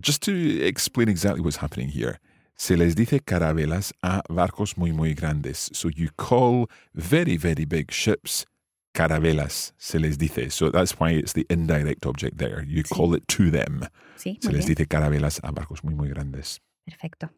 just 0.00 0.20
to 0.24 0.32
explain 0.66 1.08
exactly 1.08 1.42
what's 1.42 1.58
happening 1.62 1.90
here, 1.90 2.18
se 2.56 2.76
les 2.76 2.94
dice 2.94 3.20
carabelas 3.20 3.92
a 4.02 4.22
barcos 4.28 4.76
muy, 4.78 4.92
muy 4.92 5.14
grandes. 5.14 5.70
So 5.72 5.88
you 5.90 6.08
call 6.16 6.68
very, 6.92 7.36
very 7.36 7.64
big 7.64 7.90
ships 7.90 8.46
carabelas, 8.92 9.74
se 9.76 9.98
les 9.98 10.18
dice. 10.18 10.50
So 10.50 10.70
that's 10.70 10.94
why 10.98 11.10
it's 11.18 11.32
the 11.32 11.44
indirect 11.48 12.06
object 12.06 12.36
there. 12.38 12.64
You 12.66 12.82
Sí. 12.84 12.94
call 12.94 13.16
it 13.16 13.24
to 13.36 13.50
them. 13.50 13.80
Sí, 14.16 14.38
Se 14.40 14.52
les 14.52 14.64
bien. 14.66 14.76
dice 14.76 14.86
carabelas 14.86 15.40
a 15.42 15.50
barcos 15.50 15.82
muy, 15.82 15.94
muy 15.94 16.08
grandes. 16.08 16.60
Perfecto. 16.84 17.30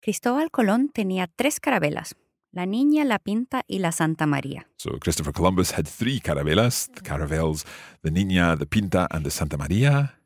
Cristóbal 0.00 0.50
Colón 0.50 0.88
tenía 0.88 1.26
tres 1.26 1.60
carabelas, 1.60 2.14
la 2.52 2.64
Niña, 2.64 3.04
la 3.04 3.18
Pinta 3.18 3.62
y 3.66 3.80
la 3.80 3.92
Santa 3.92 4.24
María. 4.24 4.68
So 4.76 4.98
Christopher 4.98 5.32
Columbus 5.32 5.72
had 5.76 5.84
three 5.86 6.20
carabelas, 6.20 6.88
the 6.94 7.02
caravels, 7.02 7.64
the 8.02 8.10
Niña, 8.10 8.56
the 8.56 8.66
Pinta, 8.66 9.06
and 9.10 9.24
the 9.24 9.30
Santa 9.30 9.56
Maria. 9.58 10.18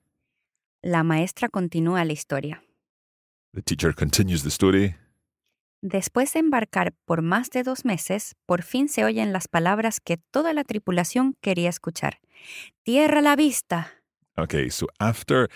La 0.82 1.02
maestra 1.02 1.49
continúa 1.49 2.04
la 2.04 2.12
historia. 2.12 2.62
The 3.52 3.62
teacher 3.62 3.92
continues 3.92 4.42
the 4.42 4.50
story. 4.50 4.95
Después 5.83 6.33
de 6.35 6.40
embarcar 6.40 6.92
por 7.04 7.23
más 7.23 7.50
de 7.50 7.62
dos 7.62 7.85
meses, 7.85 8.37
por 8.47 8.62
fin 8.62 8.88
se 8.88 9.04
oyen 9.04 9.33
las 9.33 9.49
palabras 9.49 9.99
que 9.99 10.19
toda 10.30 10.52
la 10.52 10.62
tripulación 10.62 11.35
quería 11.40 11.69
escuchar. 11.69 12.21
Tierra 12.85 13.21
a 13.21 13.23
la 13.23 13.35
vista. 13.35 13.90
Okay, 14.37 14.71
so 14.71 14.87
after 15.00 15.49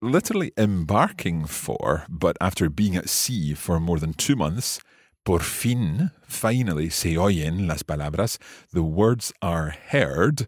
literally 0.00 0.52
embarking 0.56 1.46
for, 1.46 2.04
but 2.08 2.36
after 2.40 2.68
being 2.70 2.96
at 2.96 3.08
sea 3.08 3.54
for 3.54 3.80
more 3.80 3.98
than 3.98 4.12
two 4.12 4.36
months, 4.36 4.78
por 5.24 5.42
fin, 5.42 6.12
finally, 6.28 6.90
se 6.90 7.16
oyen 7.18 7.66
las 7.66 7.82
palabras. 7.82 8.38
The 8.72 8.82
words 8.82 9.32
are 9.42 9.74
heard. 9.90 10.46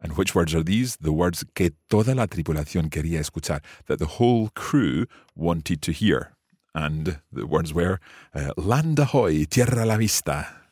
And 0.00 0.16
which 0.16 0.34
words 0.34 0.54
are 0.54 0.62
these? 0.62 0.96
The 1.00 1.10
words 1.10 1.44
que 1.54 1.72
toda 1.88 2.14
la 2.14 2.26
tripulación 2.26 2.88
quería 2.88 3.20
escuchar, 3.20 3.62
that 3.86 3.98
the 3.98 4.06
whole 4.18 4.50
crew 4.54 5.06
wanted 5.34 5.80
to 5.82 5.92
hear. 5.92 6.36
And 6.72 7.20
the 7.32 7.44
words 7.44 7.74
were, 7.74 8.00
uh, 8.34 8.52
Land 8.56 9.00
ahoy, 9.00 9.46
tierra 9.46 9.82
a 9.82 9.86
la 9.86 9.96
vista. 9.96 10.70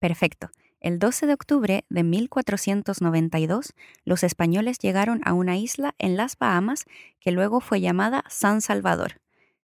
Perfecto. 0.00 0.50
El 0.80 0.98
12 0.98 1.26
de 1.26 1.32
octubre 1.32 1.84
de 1.88 2.02
1492, 2.02 3.72
los 4.04 4.24
españoles 4.24 4.78
llegaron 4.78 5.20
a 5.24 5.32
una 5.32 5.56
isla 5.56 5.94
en 5.98 6.16
las 6.16 6.36
Bahamas 6.36 6.84
que 7.20 7.30
luego 7.30 7.60
fue 7.60 7.80
llamada 7.80 8.24
San 8.28 8.60
Salvador, 8.60 9.20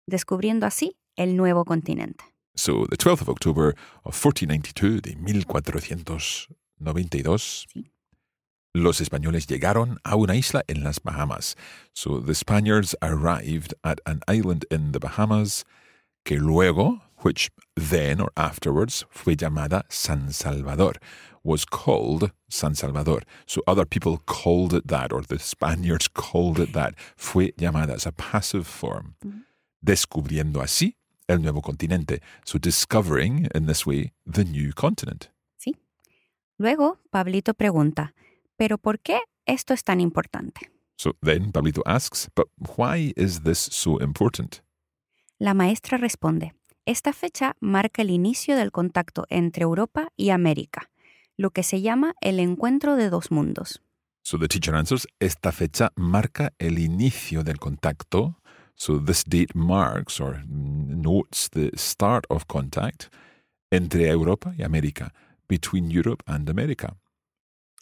descubriendo 0.06 0.66
así 0.66 0.96
el 1.16 1.36
nuevo 1.36 1.64
continente. 1.64 2.24
So 2.54 2.86
the 2.88 2.96
12th 2.96 3.22
of 3.22 3.28
October 3.28 3.74
of 4.02 4.14
1492, 4.14 5.02
de 5.02 5.16
1492, 5.16 7.66
Sí. 7.72 7.90
Los 8.76 9.00
españoles 9.00 9.46
llegaron 9.46 9.98
a 10.04 10.16
una 10.16 10.34
isla 10.36 10.62
en 10.68 10.84
las 10.84 11.00
Bahamas. 11.00 11.56
So 11.94 12.20
the 12.20 12.34
Spaniards 12.34 12.94
arrived 13.00 13.74
at 13.82 14.00
an 14.04 14.20
island 14.28 14.66
in 14.70 14.92
the 14.92 15.00
Bahamas 15.00 15.64
que 16.24 16.38
luego, 16.38 17.00
which 17.22 17.50
then 17.74 18.20
or 18.20 18.30
afterwards 18.36 19.06
fue 19.10 19.36
llamada 19.36 19.84
San 19.88 20.30
Salvador, 20.32 20.94
was 21.42 21.64
called 21.64 22.32
San 22.50 22.74
Salvador. 22.74 23.22
So 23.46 23.62
other 23.66 23.86
people 23.86 24.18
called 24.26 24.74
it 24.74 24.88
that, 24.88 25.12
or 25.12 25.22
the 25.22 25.38
Spaniards 25.38 26.08
called 26.08 26.58
it 26.58 26.72
that. 26.74 26.94
Fue 27.16 27.52
llamada 27.56 27.94
as 27.94 28.06
a 28.06 28.12
passive 28.12 28.66
form. 28.66 29.14
Descubriendo 29.82 30.60
así 30.60 30.96
el 31.28 31.38
nuevo 31.38 31.62
continente. 31.62 32.20
So 32.44 32.58
discovering 32.58 33.48
in 33.54 33.66
this 33.66 33.86
way 33.86 34.12
the 34.26 34.44
new 34.44 34.72
continent. 34.72 35.28
¿Sí? 35.56 35.76
Luego, 36.58 36.98
Pablito 37.10 37.54
pregunta, 37.54 38.12
¿pero 38.56 38.78
por 38.78 39.00
qué 39.00 39.20
esto 39.46 39.74
es 39.74 39.84
tan 39.84 40.00
importante? 40.00 40.70
So 40.98 41.14
then 41.22 41.52
Pablito 41.52 41.82
asks, 41.84 42.28
but 42.34 42.48
why 42.76 43.12
is 43.16 43.42
this 43.42 43.58
so 43.58 44.00
important? 44.00 44.62
La 45.38 45.52
maestra 45.52 45.98
responde, 45.98 46.54
esta 46.86 47.12
fecha 47.12 47.56
marca 47.60 48.02
el 48.02 48.10
inicio 48.10 48.56
del 48.56 48.70
contacto 48.72 49.26
entre 49.28 49.64
Europa 49.64 50.08
y 50.16 50.30
América, 50.30 50.90
lo 51.36 51.50
que 51.50 51.62
se 51.62 51.82
llama 51.82 52.14
el 52.20 52.40
encuentro 52.40 52.96
de 52.96 53.10
dos 53.10 53.30
mundos. 53.30 53.82
So 54.22 54.38
the 54.38 54.48
teacher 54.48 54.74
answers, 54.74 55.06
esta 55.20 55.52
fecha 55.52 55.92
marca 55.94 56.52
el 56.58 56.78
inicio 56.78 57.44
del 57.44 57.58
contacto. 57.58 58.40
So 58.74 58.98
this 58.98 59.24
date 59.24 59.54
marks 59.54 60.20
or 60.20 60.44
notes 60.48 61.48
the 61.50 61.70
start 61.76 62.24
of 62.28 62.46
contact 62.46 63.08
entre 63.70 64.08
Europa 64.08 64.52
y 64.56 64.62
América, 64.64 65.12
between 65.48 65.90
Europe 65.90 66.22
and 66.26 66.48
America. 66.48 66.96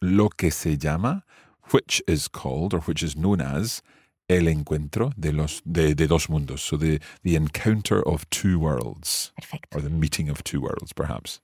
Lo 0.04 0.28
que 0.28 0.50
se 0.50 0.76
llama, 0.76 1.25
which 1.73 2.02
is 2.06 2.28
called 2.28 2.75
or 2.75 2.80
which 2.87 3.02
is 3.02 3.14
known 3.14 3.40
as 3.40 3.82
el 4.28 4.49
encuentro 4.49 5.12
de, 5.16 5.32
los, 5.32 5.62
de, 5.64 5.94
de 5.94 6.06
dos 6.06 6.28
mundos. 6.28 6.61
So 6.61 6.76
the, 6.76 7.00
the 7.23 7.37
encounter 7.37 8.02
of 8.06 8.28
two 8.28 8.58
worlds, 8.58 9.32
Perfecto. 9.37 9.78
or 9.78 9.82
the 9.82 9.90
meeting 9.90 10.28
of 10.28 10.42
two 10.44 10.61
worlds, 10.61 10.92
perhaps. 10.92 11.40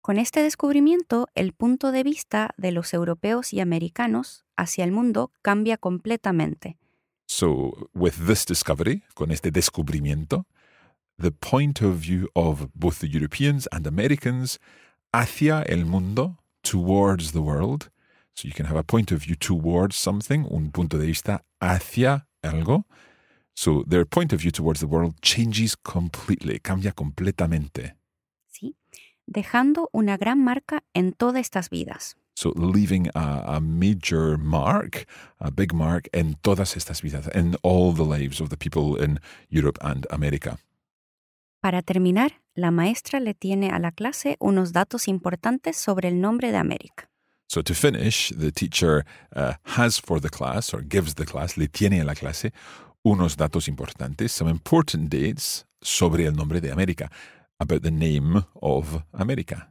Con 0.00 0.18
este 0.18 0.42
descubrimiento, 0.42 1.28
el 1.34 1.52
punto 1.52 1.90
de 1.90 2.02
vista 2.02 2.54
de 2.58 2.72
los 2.72 2.92
europeos 2.92 3.52
y 3.52 3.60
americanos 3.60 4.44
hacia 4.56 4.84
el 4.84 4.92
mundo 4.92 5.32
cambia 5.42 5.78
completamente. 5.78 6.76
So, 7.26 7.88
with 7.94 8.26
this 8.26 8.44
discovery, 8.44 9.02
con 9.14 9.30
este 9.30 9.50
descubrimiento, 9.50 10.46
the 11.18 11.30
point 11.30 11.80
of 11.80 11.96
view 11.96 12.28
of 12.34 12.68
both 12.74 13.00
the 13.00 13.08
Europeans 13.08 13.66
and 13.72 13.86
Americans 13.86 14.60
hacia 15.12 15.62
el 15.62 15.86
mundo, 15.86 16.38
towards 16.74 17.30
the 17.32 17.40
world. 17.40 17.90
So 18.34 18.48
you 18.48 18.54
can 18.54 18.66
have 18.66 18.76
a 18.76 18.82
point 18.82 19.12
of 19.12 19.22
view 19.22 19.36
towards 19.36 19.94
something, 19.96 20.46
un 20.50 20.70
punto 20.72 20.98
de 20.98 21.06
vista 21.06 21.44
hacia 21.60 22.26
algo. 22.42 22.84
So 23.54 23.84
their 23.86 24.04
point 24.04 24.32
of 24.32 24.40
view 24.40 24.50
towards 24.50 24.80
the 24.80 24.88
world 24.88 25.14
changes 25.22 25.76
completely, 25.76 26.58
cambia 26.58 26.92
completamente. 26.92 27.94
¿sí? 28.50 28.74
Dejando 29.26 29.88
una 29.92 30.16
gran 30.16 30.42
marca 30.42 30.82
en 30.94 31.12
todas 31.12 31.40
estas 31.40 31.70
vidas. 31.70 32.16
So 32.36 32.52
leaving 32.56 33.08
a, 33.14 33.56
a 33.56 33.60
major 33.60 34.36
mark, 34.36 35.06
a 35.38 35.52
big 35.52 35.72
mark 35.72 36.08
in 36.12 36.34
todas 36.42 36.76
estas 36.76 37.00
vidas, 37.02 37.28
in 37.32 37.54
all 37.62 37.92
the 37.92 38.04
lives 38.04 38.40
of 38.40 38.48
the 38.48 38.56
people 38.56 39.00
in 39.00 39.20
Europe 39.48 39.78
and 39.80 40.08
America. 40.10 40.58
Para 41.64 41.80
terminar, 41.80 42.42
la 42.54 42.70
maestra 42.70 43.20
le 43.20 43.32
tiene 43.32 43.70
a 43.70 43.78
la 43.78 43.90
clase 43.90 44.36
unos 44.38 44.74
datos 44.74 45.08
importantes 45.08 45.78
sobre 45.78 46.08
el 46.08 46.20
nombre 46.20 46.52
de 46.52 46.58
América. 46.58 47.08
So 47.48 47.62
to 47.62 47.72
finish, 47.72 48.34
the 48.38 48.52
teacher 48.52 49.06
uh, 49.34 49.54
has 49.74 49.98
for 49.98 50.20
the 50.20 50.28
class 50.28 50.74
or 50.74 50.82
gives 50.86 51.14
the 51.14 51.24
class, 51.24 51.56
le 51.56 51.68
tiene 51.68 52.02
a 52.02 52.04
la 52.04 52.14
clase, 52.14 52.52
unos 53.02 53.38
datos 53.38 53.66
importantes, 53.66 54.30
some 54.30 54.50
important 54.50 55.10
dates 55.10 55.64
sobre 55.80 56.26
el 56.26 56.34
nombre 56.34 56.60
de 56.60 56.70
América, 56.70 57.10
about 57.58 57.80
the 57.80 57.90
name 57.90 58.44
of 58.60 59.02
America. 59.14 59.70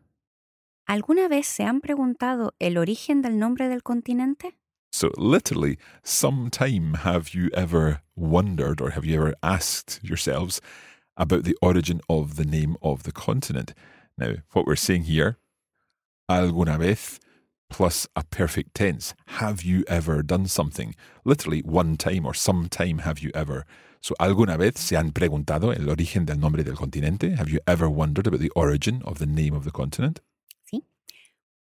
¿Alguna 0.87 1.27
vez 1.27 1.45
se 1.45 1.63
han 1.63 1.79
preguntado 1.79 2.55
el 2.57 2.79
origen 2.79 3.21
del 3.21 3.37
nombre 3.37 3.69
del 3.69 3.83
continente? 3.83 4.57
So 4.91 5.11
literally, 5.15 5.77
sometime 6.01 6.95
have 7.03 7.35
you 7.35 7.51
ever 7.53 8.01
wondered 8.15 8.81
or 8.81 8.93
have 8.95 9.05
you 9.05 9.15
ever 9.15 9.35
asked 9.43 9.99
yourselves 10.01 10.59
about 11.17 11.43
the 11.43 11.55
origin 11.61 12.01
of 12.09 12.35
the 12.35 12.45
name 12.45 12.75
of 12.81 13.03
the 13.03 13.11
continent? 13.11 13.73
Now, 14.17 14.35
what 14.53 14.65
we're 14.65 14.75
saying 14.75 15.03
here, 15.03 15.37
alguna 16.29 16.77
vez 16.77 17.19
plus 17.73 18.07
a 18.15 18.23
perfect 18.23 18.75
tense. 18.75 19.15
Have 19.39 19.63
you 19.63 19.83
ever 19.87 20.21
done 20.21 20.45
something? 20.47 20.95
Literally, 21.25 21.61
one 21.61 21.97
time 21.97 22.25
or 22.25 22.33
some 22.35 22.69
time 22.69 22.99
have 22.99 23.19
you 23.19 23.31
ever. 23.33 23.65
So, 23.99 24.13
¿alguna 24.19 24.57
vez 24.57 24.75
se 24.79 24.95
han 24.95 25.11
preguntado 25.11 25.73
el 25.75 25.89
origen 25.89 26.25
del 26.25 26.37
nombre 26.37 26.63
del 26.63 26.75
continente? 26.75 27.35
Have 27.35 27.49
you 27.49 27.59
ever 27.65 27.89
wondered 27.89 28.27
about 28.27 28.41
the 28.41 28.51
origin 28.55 29.01
of 29.05 29.17
the 29.17 29.25
name 29.25 29.55
of 29.55 29.63
the 29.63 29.71
continent? 29.71 30.19
Sí. 30.65 30.83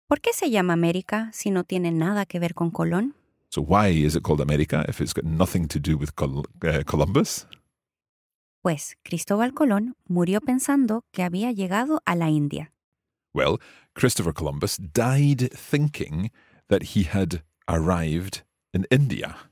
¿Por 0.09 0.21
qué 0.21 0.33
se 0.33 0.51
llama 0.51 0.73
América 0.73 1.31
si 1.33 1.51
no 1.51 1.63
tiene 1.63 1.93
nada 1.93 2.27
que 2.27 2.41
ver 2.41 2.55
con 2.55 2.71
Colón? 2.71 3.15
So, 3.51 3.63
why 3.63 3.89
is 3.89 4.17
it 4.17 4.23
called 4.23 4.41
America 4.41 4.85
if 4.89 5.01
it's 5.01 5.13
got 5.13 5.25
nothing 5.25 5.69
to 5.69 5.79
do 5.79 5.97
with 5.97 6.17
Col- 6.17 6.47
uh, 6.65 6.83
Columbus? 6.87 7.47
Pues 8.63 8.99
Cristóbal 9.03 9.55
Colón 9.55 9.97
murió 10.07 10.41
pensando 10.41 11.05
que 11.13 11.23
había 11.23 11.51
llegado 11.51 12.03
a 12.05 12.15
la 12.15 12.29
India. 12.29 12.73
Well, 13.33 13.59
Christopher 13.95 14.35
Columbus 14.35 14.77
died 14.77 15.51
thinking 15.53 16.31
that 16.69 16.95
he 16.95 17.09
had 17.11 17.43
arrived 17.67 18.45
in 18.73 18.87
India. 18.91 19.51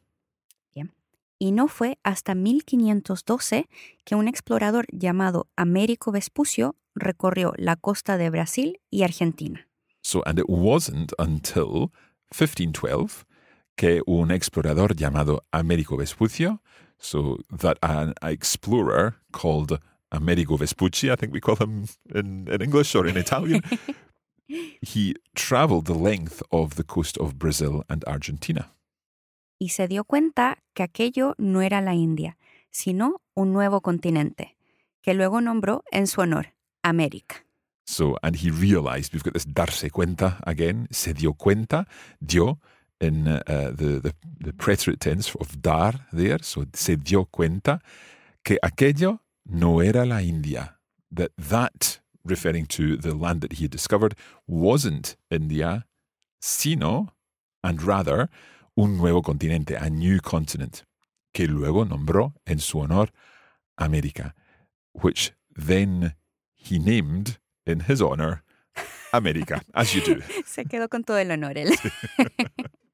Bien. 0.74 0.92
Y 1.38 1.52
no 1.52 1.68
fue 1.68 1.98
hasta 2.02 2.34
1512 2.34 3.68
que 4.04 4.14
un 4.14 4.28
explorador 4.28 4.86
llamado 4.92 5.48
Américo 5.56 6.12
Vespucio 6.12 6.76
recorrió 6.94 7.54
la 7.56 7.76
costa 7.76 8.18
de 8.18 8.28
Brasil 8.28 8.80
y 8.90 9.04
Argentina. 9.04 9.68
So, 10.02 10.22
and 10.26 10.38
it 10.38 10.46
wasn't 10.48 11.12
until 11.18 11.92
1512 12.30 13.24
que 13.76 14.02
un 14.06 14.30
explorador 14.32 14.96
llamado 14.96 15.44
Américo 15.52 15.96
Vespucio, 15.96 16.62
so 16.98 17.38
that 17.50 17.78
an 17.82 18.14
explorer 18.22 19.16
called 19.32 19.78
Amerigo 20.10 20.56
Vespucci, 20.56 21.10
I 21.10 21.16
think 21.16 21.32
we 21.32 21.40
call 21.40 21.56
him 21.56 21.86
in, 22.14 22.48
in 22.48 22.62
English 22.62 22.94
or 22.94 23.06
in 23.06 23.16
Italian, 23.16 23.62
he 24.82 25.14
traveled 25.34 25.86
the 25.86 25.94
length 25.94 26.42
of 26.50 26.76
the 26.76 26.84
coast 26.84 27.18
of 27.18 27.38
Brazil 27.38 27.84
and 27.88 28.04
Argentina. 28.06 28.72
Y 29.60 29.68
se 29.68 29.88
dio 29.88 30.04
cuenta 30.04 30.58
que 30.74 30.84
aquello 30.84 31.34
no 31.36 31.60
era 31.60 31.80
la 31.80 31.94
India, 31.94 32.38
sino 32.70 33.22
un 33.34 33.52
nuevo 33.52 33.80
continente, 33.80 34.56
que 35.02 35.14
luego 35.14 35.40
nombró 35.40 35.82
en 35.90 36.06
su 36.06 36.20
honor, 36.20 36.54
América. 36.82 37.44
So, 37.84 38.18
and 38.22 38.36
he 38.36 38.50
realized 38.50 39.14
we've 39.14 39.24
got 39.24 39.32
this 39.32 39.46
darse 39.46 39.90
cuenta 39.90 40.38
again, 40.46 40.88
se 40.90 41.14
dio 41.14 41.32
cuenta, 41.32 41.86
dio 42.20 42.60
in 43.00 43.28
uh, 43.28 43.42
the, 43.46 44.00
the, 44.00 44.14
the 44.40 44.52
preterite 44.52 45.00
tense 45.00 45.34
of 45.36 45.62
dar 45.62 46.06
there, 46.12 46.38
so 46.42 46.64
se 46.74 46.96
dio 46.96 47.24
cuenta 47.26 47.80
que 48.44 48.58
aquello 48.62 49.20
no 49.46 49.80
era 49.80 50.04
la 50.04 50.18
India, 50.18 50.76
that 51.10 51.30
that, 51.36 52.00
referring 52.24 52.66
to 52.66 52.96
the 52.96 53.14
land 53.14 53.40
that 53.40 53.54
he 53.54 53.64
had 53.64 53.70
discovered, 53.70 54.14
wasn't 54.46 55.16
India, 55.30 55.84
sino, 56.40 57.08
and 57.62 57.82
rather, 57.82 58.28
un 58.76 58.98
nuevo 58.98 59.22
continente, 59.22 59.76
a 59.80 59.88
new 59.90 60.20
continent, 60.20 60.84
que 61.32 61.46
luego 61.46 61.84
nombró 61.84 62.34
en 62.46 62.58
su 62.58 62.80
honor 62.80 63.08
América, 63.78 64.32
which 64.92 65.32
then 65.54 66.14
he 66.54 66.78
named 66.78 67.38
in 67.66 67.80
his 67.80 68.02
honor 68.02 68.42
America, 69.12 69.62
as 69.74 69.94
you 69.94 70.00
do. 70.02 70.20
Se 70.46 70.64
quedó 70.64 70.88
con 70.88 71.04
todo 71.04 71.18
el 71.18 71.30
honor 71.30 71.56
él. 71.56 71.70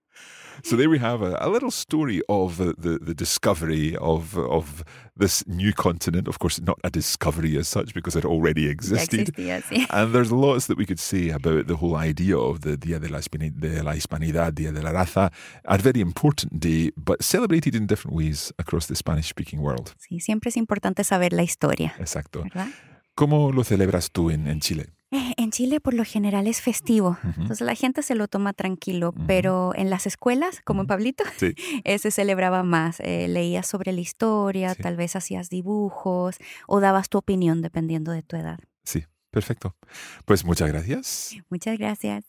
So 0.62 0.76
there 0.76 0.88
we 0.88 0.98
have 0.98 1.22
a, 1.22 1.36
a 1.40 1.48
little 1.48 1.70
story 1.70 2.20
of 2.28 2.60
uh, 2.60 2.72
the, 2.78 2.98
the 2.98 3.14
discovery 3.14 3.96
of 3.96 4.36
of 4.38 4.84
this 5.16 5.44
new 5.46 5.72
continent. 5.72 6.28
Of 6.28 6.38
course, 6.38 6.60
not 6.60 6.78
a 6.84 6.90
discovery 6.90 7.56
as 7.56 7.68
such 7.68 7.94
because 7.94 8.16
it 8.16 8.24
already 8.24 8.68
existed. 8.68 9.28
existía, 9.28 9.62
sí. 9.62 9.86
And 9.90 10.12
there's 10.14 10.32
lots 10.32 10.66
that 10.66 10.76
we 10.76 10.86
could 10.86 10.98
say 11.00 11.30
about 11.30 11.66
the 11.66 11.76
whole 11.76 11.96
idea 11.96 12.36
of 12.36 12.60
the 12.60 12.76
Dia 12.76 12.98
de 12.98 13.08
la, 13.08 13.18
Hispani- 13.18 13.52
de 13.58 13.82
la 13.82 13.92
Hispanidad, 13.94 14.54
Dia 14.54 14.72
de 14.72 14.82
la 14.82 14.92
Raza, 14.92 15.30
a 15.64 15.78
very 15.78 16.00
important 16.00 16.58
day, 16.60 16.90
but 16.96 17.22
celebrated 17.22 17.74
in 17.74 17.86
different 17.86 18.16
ways 18.16 18.52
across 18.58 18.86
the 18.86 18.94
Spanish 18.96 19.28
speaking 19.28 19.60
world. 19.60 19.94
Sí, 19.98 20.20
siempre 20.20 20.48
es 20.50 20.56
importante 20.56 21.04
saber 21.04 21.32
la 21.32 21.42
historia, 21.42 21.94
Exacto. 21.98 22.42
¿verdad? 22.42 22.68
¿Cómo 23.14 23.52
lo 23.52 23.62
celebras 23.62 24.10
tú 24.10 24.30
en, 24.30 24.48
en 24.48 24.60
Chile? 24.60 24.86
Eh, 25.14 25.32
En 25.36 25.52
Chile 25.52 25.78
por 25.80 25.94
lo 25.94 26.04
general 26.04 26.48
es 26.48 26.60
festivo, 26.60 27.16
entonces 27.36 27.60
la 27.60 27.76
gente 27.76 28.02
se 28.02 28.16
lo 28.16 28.26
toma 28.26 28.52
tranquilo, 28.52 29.14
pero 29.28 29.72
en 29.76 29.88
las 29.88 30.06
escuelas, 30.08 30.60
como 30.64 30.80
en 30.80 30.86
Pablito, 30.88 31.22
Sí. 31.36 31.54
eh, 31.84 31.98
se 32.00 32.10
celebraba 32.10 32.64
más. 32.64 32.98
Eh, 32.98 33.28
leías 33.28 33.66
sobre 33.68 33.92
la 33.92 34.00
historia, 34.00 34.74
Sí. 34.74 34.82
tal 34.82 34.96
vez 34.96 35.14
hacías 35.14 35.50
dibujos 35.50 36.36
o 36.66 36.80
dabas 36.80 37.08
tu 37.08 37.18
opinión 37.18 37.62
dependiendo 37.62 38.10
de 38.10 38.22
tu 38.22 38.34
edad. 38.36 38.58
Sí, 38.82 39.04
perfecto. 39.30 39.76
Pues 40.24 40.44
muchas 40.44 40.68
gracias. 40.68 41.36
Muchas 41.48 41.78
gracias. 41.78 42.24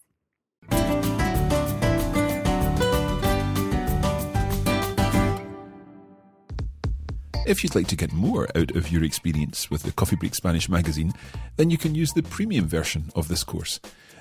If 7.46 7.64
you'd 7.64 7.76
like 7.76 7.88
to 7.90 7.96
get 7.96 8.12
more 8.12 8.48
out 8.56 8.76
of 8.76 8.92
your 8.92 9.04
experience 9.04 9.70
with 9.70 9.84
the 9.84 9.92
Coffee 9.92 10.16
Break 10.16 10.34
Spanish 10.34 10.68
magazine, 10.68 11.14
then 11.58 11.70
you 11.70 11.78
can 11.78 11.94
use 11.94 12.12
the 12.12 12.24
premium 12.24 12.68
version 12.68 13.12
of 13.16 13.28
this 13.28 13.44
course. 13.44 13.80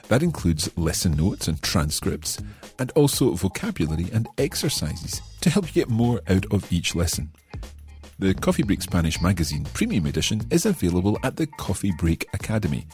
That 0.09 0.23
includes 0.23 0.69
lesson 0.77 1.13
notes 1.13 1.49
and 1.49 1.63
transcripts, 1.63 2.39
and 2.79 2.91
also 2.91 3.31
vocabulary 3.31 4.09
and 4.13 4.29
exercises 4.37 5.23
to 5.41 5.49
help 5.49 5.67
you 5.69 5.73
get 5.73 5.89
more 5.89 6.21
out 6.29 6.45
of 6.53 6.71
each 6.71 6.95
lesson. 6.95 7.31
The 8.19 8.35
Coffee 8.35 8.63
Break 8.63 8.83
Spanish 8.83 9.23
magazine 9.23 9.65
premium 9.73 10.05
edition 10.05 10.43
is 10.51 10.67
available 10.67 11.19
at 11.25 11.37
the 11.37 11.47
Coffee 11.47 11.93
Break 11.99 12.27
Academy, 12.35 12.87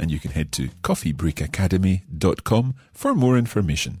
and 0.00 0.10
you 0.10 0.18
can 0.18 0.32
head 0.32 0.50
to 0.52 0.68
coffeebreakacademy.com 0.82 2.74
for 2.92 3.14
more 3.14 3.38
information. 3.38 4.00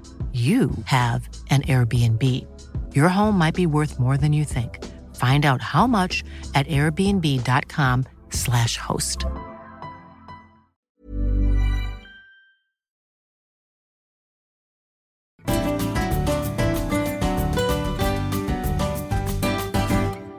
you 0.31 0.71
have 0.85 1.27
an 1.49 1.63
Airbnb. 1.63 2.23
Your 2.95 3.09
home 3.09 3.37
might 3.37 3.55
be 3.55 3.65
worth 3.65 3.99
more 3.99 4.15
than 4.15 4.31
you 4.31 4.45
think. 4.45 4.79
Find 5.17 5.45
out 5.45 5.61
how 5.61 5.87
much 5.87 6.23
at 6.55 6.65
airbnb.com/slash 6.67 8.77
host. 8.77 9.25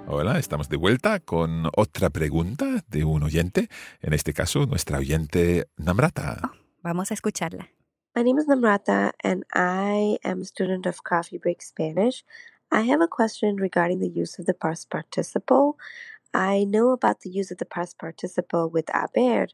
Hola, 0.07 0.38
estamos 0.38 0.68
de 0.68 0.76
vuelta 0.76 1.20
con 1.20 1.68
otra 1.74 2.11
pregunta 2.11 2.85
de 2.87 3.05
un 3.05 3.22
oyente, 3.22 3.68
en 4.00 4.12
este 4.12 4.33
caso 4.33 4.66
nuestra 4.66 4.98
oyente 4.98 5.68
Namrata. 5.76 6.40
Oh, 6.44 6.50
vamos 6.83 7.11
a 7.11 7.14
escucharla. 7.14 7.70
My 8.14 8.20
name 8.20 8.37
is 8.37 8.46
Namrata, 8.46 9.12
and 9.25 9.42
I 9.55 10.18
am 10.22 10.42
a 10.42 10.44
student 10.44 10.85
of 10.85 11.03
Coffee 11.03 11.38
Break 11.38 11.62
Spanish. 11.62 12.25
I 12.70 12.83
have 12.83 13.01
a 13.01 13.09
question 13.09 13.57
regarding 13.57 14.01
the 14.01 14.09
use 14.09 14.38
of 14.38 14.44
the 14.44 14.53
past 14.53 14.90
participle. 14.90 15.79
I 16.35 16.64
know 16.64 16.90
about 16.90 17.22
the 17.22 17.31
use 17.31 17.51
of 17.51 17.57
the 17.57 17.64
past 17.64 17.98
participle 17.98 18.68
with 18.68 18.90
haber, 18.92 19.46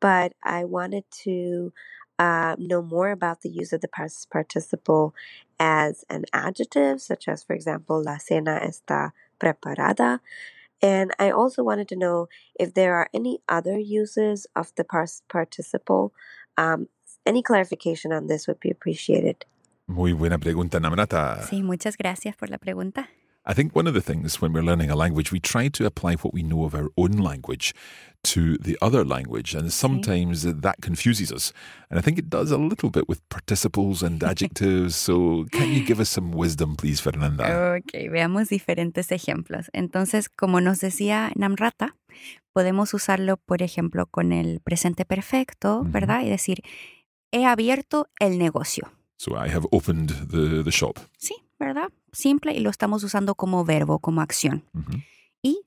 but 0.00 0.32
I 0.42 0.64
wanted 0.64 1.04
to 1.24 1.74
uh, 2.18 2.56
know 2.58 2.80
more 2.80 3.10
about 3.10 3.42
the 3.42 3.50
use 3.50 3.74
of 3.74 3.82
the 3.82 3.88
past 3.88 4.30
participle 4.30 5.14
as 5.60 6.02
an 6.08 6.24
adjective, 6.32 7.02
such 7.02 7.28
as, 7.28 7.44
for 7.44 7.52
example, 7.52 8.02
la 8.02 8.16
cena 8.16 8.58
está 8.64 9.12
preparada. 9.38 10.20
And 10.80 11.10
I 11.18 11.30
also 11.32 11.62
wanted 11.62 11.88
to 11.88 11.96
know 11.96 12.28
if 12.58 12.72
there 12.72 12.94
are 12.94 13.10
any 13.12 13.40
other 13.46 13.78
uses 13.78 14.46
of 14.56 14.74
the 14.76 14.84
past 14.84 15.22
participle 15.28 16.14
um, 16.56 16.88
any 17.26 17.42
clarification 17.42 18.12
on 18.12 18.28
this 18.28 18.46
would 18.46 18.60
be 18.60 18.70
appreciated. 18.70 19.44
Muy 19.86 20.12
buena 20.12 20.38
pregunta, 20.38 20.80
Namrata. 20.80 21.42
Sí, 21.48 21.62
muchas 21.62 21.96
gracias 21.96 22.36
por 22.36 22.50
la 22.50 22.58
pregunta. 22.58 23.08
I 23.48 23.54
think 23.54 23.76
one 23.76 23.86
of 23.86 23.94
the 23.94 24.00
things 24.00 24.40
when 24.40 24.52
we're 24.52 24.64
learning 24.64 24.90
a 24.90 24.96
language, 24.96 25.30
we 25.30 25.38
try 25.38 25.68
to 25.68 25.86
apply 25.86 26.16
what 26.16 26.34
we 26.34 26.42
know 26.42 26.64
of 26.64 26.74
our 26.74 26.90
own 26.96 27.12
language 27.12 27.72
to 28.24 28.58
the 28.58 28.76
other 28.82 29.04
language, 29.04 29.54
and 29.54 29.72
sometimes 29.72 30.42
that 30.42 30.80
confuses 30.80 31.30
us. 31.30 31.52
And 31.88 31.96
I 31.96 32.02
think 32.02 32.18
it 32.18 32.28
does 32.28 32.50
a 32.50 32.58
little 32.58 32.90
bit 32.90 33.08
with 33.08 33.20
participles 33.28 34.02
and 34.02 34.20
adjectives. 34.24 34.96
so, 34.96 35.46
can 35.52 35.72
you 35.72 35.84
give 35.84 36.00
us 36.00 36.08
some 36.08 36.32
wisdom, 36.32 36.74
please, 36.74 37.00
Fernanda? 37.00 37.76
Ok, 37.76 38.10
veamos 38.10 38.48
diferentes 38.48 39.12
ejemplos. 39.12 39.70
Entonces, 39.72 40.28
como 40.28 40.60
nos 40.60 40.80
decía 40.80 41.30
Namrata, 41.36 41.94
podemos 42.52 42.94
usarlo, 42.94 43.36
por 43.36 43.62
ejemplo, 43.62 44.06
con 44.06 44.32
el 44.32 44.58
presente 44.58 45.04
perfecto, 45.04 45.84
¿verdad? 45.84 46.22
Y 46.22 46.30
decir, 46.30 46.62
he 47.32 47.44
abierto 47.44 48.08
el 48.20 48.38
negocio. 48.38 48.90
So 49.16 49.32
I 49.32 49.48
have 49.50 49.66
opened 49.70 50.10
the, 50.30 50.62
the 50.62 50.70
shop. 50.70 50.98
Sí, 51.16 51.34
¿verdad? 51.58 51.90
Simple 52.12 52.52
y 52.54 52.60
lo 52.60 52.70
estamos 52.70 53.02
usando 53.04 53.34
como 53.34 53.64
verbo, 53.64 53.98
como 53.98 54.20
acción. 54.20 54.64
Mhm. 54.72 55.02
Y 55.42 55.60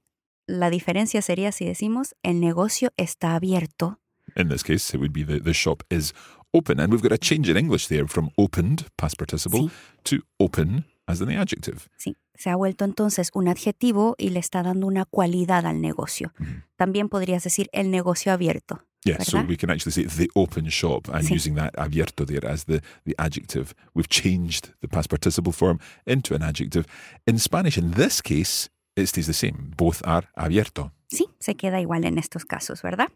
la 0.48 0.70
diferencia 0.70 1.22
sería 1.22 1.52
si 1.52 1.66
decimos 1.66 2.16
el 2.24 2.40
negocio 2.40 2.92
está 2.98 3.36
abierto. 3.36 4.00
In 4.36 4.50
this 4.50 4.64
case, 4.64 4.94
it 4.96 5.00
would 5.00 5.12
be 5.14 5.26
the, 5.26 5.40
the 5.40 5.54
shop 5.54 5.84
is 5.90 6.14
open. 6.52 6.80
And 6.80 6.92
we've 6.94 7.02
got 7.02 7.12
a 7.12 7.18
change 7.18 7.50
in 7.50 7.58
English 7.58 7.88
there 7.88 8.08
from 8.08 8.30
opened, 8.38 8.86
past 8.96 9.18
participle, 9.18 9.62
Sí. 9.62 9.72
to 10.18 10.26
open 10.38 10.86
as 11.08 11.20
in 11.20 11.28
the 11.28 11.38
adjective. 11.38 11.80
Sí, 11.98 12.16
se 12.36 12.52
ha 12.52 12.56
vuelto 12.56 12.86
entonces 12.86 13.32
un 13.34 13.48
adjetivo 13.48 14.14
y 14.20 14.30
le 14.30 14.40
está 14.40 14.62
dando 14.62 14.86
una 14.86 15.06
cualidad 15.06 15.66
al 15.66 15.82
negocio. 15.82 16.32
También 16.76 17.10
podrías 17.10 17.44
decir 17.44 17.68
el 17.72 17.90
negocio 17.90 18.32
abierto. 18.32 18.84
Yeah, 19.06 19.24
so 19.24 19.42
we 19.48 19.56
can 19.56 19.70
actually 19.70 19.94
say 19.94 20.04
the 20.04 20.30
open 20.36 20.70
shop 20.70 21.08
and 21.08 21.24
Sí. 21.26 21.32
using 21.34 21.56
that 21.56 21.74
abierto 21.78 22.26
there 22.26 22.46
as 22.46 22.66
the, 22.66 22.82
the 23.06 23.16
adjective. 23.18 23.74
We've 23.94 24.10
changed 24.10 24.74
the 24.82 24.90
past 24.90 25.10
participle 25.10 25.54
form 25.54 25.80
into 26.06 26.36
an 26.36 26.42
adjective. 26.44 26.86
In 27.26 27.40
Spanish, 27.40 27.78
in 27.78 27.92
this 27.92 28.22
case, 28.22 28.70
it 28.98 29.08
stays 29.08 29.28
the 29.28 29.34
same. 29.34 29.72
Both 29.78 30.02
are 30.06 30.28
abierto. 30.36 30.92
Sí, 31.08 31.28
se 31.40 31.56
queda 31.56 31.80
igual 31.80 32.04
en 32.04 32.18
estos 32.18 32.44
casos, 32.46 32.82
¿verdad? 32.82 33.10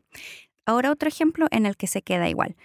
Ahora 0.66 0.90
otro 0.90 1.10
ejemplo 1.10 1.48
en 1.52 1.66
el 1.66 1.76
que 1.76 1.88
se 1.88 2.02
queda 2.02 2.30
igual. 2.30 2.56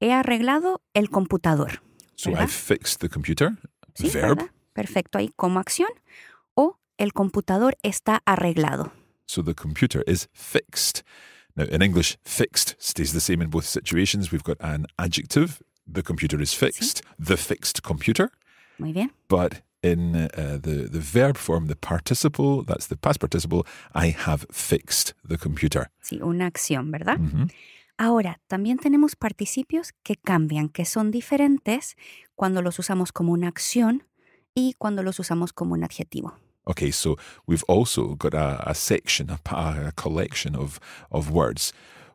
He 0.00 0.12
arreglado 0.12 0.80
el 0.94 1.10
computador. 1.10 1.82
So. 2.14 2.30
I've 2.30 2.46
fixed 2.52 3.00
the 3.00 3.08
computer. 3.08 3.56
Sí, 3.94 4.08
verb. 4.10 4.36
¿verdad? 4.36 4.50
Perfecto, 4.72 5.18
ahí 5.18 5.32
como 5.34 5.58
acción. 5.58 5.90
O 6.54 6.78
el 6.96 7.12
computador 7.12 7.76
está 7.82 8.22
arreglado. 8.24 8.92
So 9.26 9.42
the 9.42 9.54
computer 9.54 10.04
is 10.06 10.28
fixed. 10.32 11.02
Now, 11.58 11.64
in 11.64 11.82
English, 11.82 12.16
fixed 12.24 12.76
stays 12.78 13.12
the 13.12 13.20
same 13.20 13.42
in 13.42 13.50
both 13.50 13.64
situations. 13.64 14.30
We've 14.30 14.44
got 14.44 14.58
an 14.60 14.86
adjective. 14.96 15.60
The 15.92 16.02
computer 16.02 16.40
is 16.40 16.54
fixed. 16.54 17.02
The 17.18 17.36
fixed 17.36 17.82
computer. 17.82 18.30
Muy 18.78 18.92
bien. 18.92 19.10
But 19.26 19.62
in 19.82 20.14
uh, 20.14 20.58
the, 20.62 20.88
the 20.88 21.00
verb 21.00 21.36
form, 21.36 21.66
the 21.66 21.74
participle, 21.74 22.62
that's 22.62 22.86
the 22.86 22.96
past 22.96 23.18
participle, 23.18 23.66
I 23.92 24.10
have 24.10 24.46
fixed 24.52 25.14
the 25.24 25.36
computer. 25.36 25.90
Sí, 26.00 26.20
una 26.22 26.46
acción, 26.46 26.92
¿verdad? 26.92 27.18
Mhm. 27.18 27.50
Ahora, 27.96 28.38
también 28.46 28.78
tenemos 28.78 29.16
participios 29.16 29.92
que 30.04 30.14
cambian, 30.14 30.68
que 30.68 30.84
son 30.84 31.10
diferentes 31.10 31.96
cuando 32.36 32.62
los 32.62 32.78
usamos 32.78 33.10
como 33.10 33.32
una 33.32 33.48
acción 33.48 34.04
y 34.54 34.74
cuando 34.78 35.02
los 35.02 35.18
usamos 35.18 35.52
como 35.52 35.74
un 35.74 35.82
adjetivo. 35.82 36.38
Okay, 36.68 36.90
so 36.90 37.16
we've 37.46 37.64
also 37.64 38.14
got 38.14 38.34
a, 38.34 38.62
a 38.68 38.74
section, 38.74 39.30
a, 39.30 39.38
a 39.52 39.92
collection 39.96 40.54
of, 40.54 40.78
of 41.10 41.30
words 41.30 41.72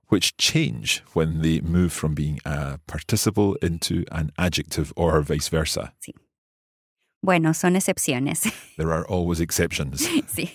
which 0.09 0.37
change 0.37 1.01
when 1.13 1.41
they 1.41 1.59
move 1.61 1.91
from 1.91 2.13
being 2.13 2.39
a 2.45 2.77
participle 2.85 3.55
into 3.63 4.05
an 4.11 4.31
adjective 4.37 4.93
or 4.95 5.19
vice 5.21 5.47
versa. 5.49 5.91
Bueno, 7.23 7.53
son 7.53 7.75
excepciones. 7.75 8.45
There 8.77 8.91
are 8.91 9.05
always 9.07 9.39
exceptions. 9.39 10.07
sí. 10.27 10.51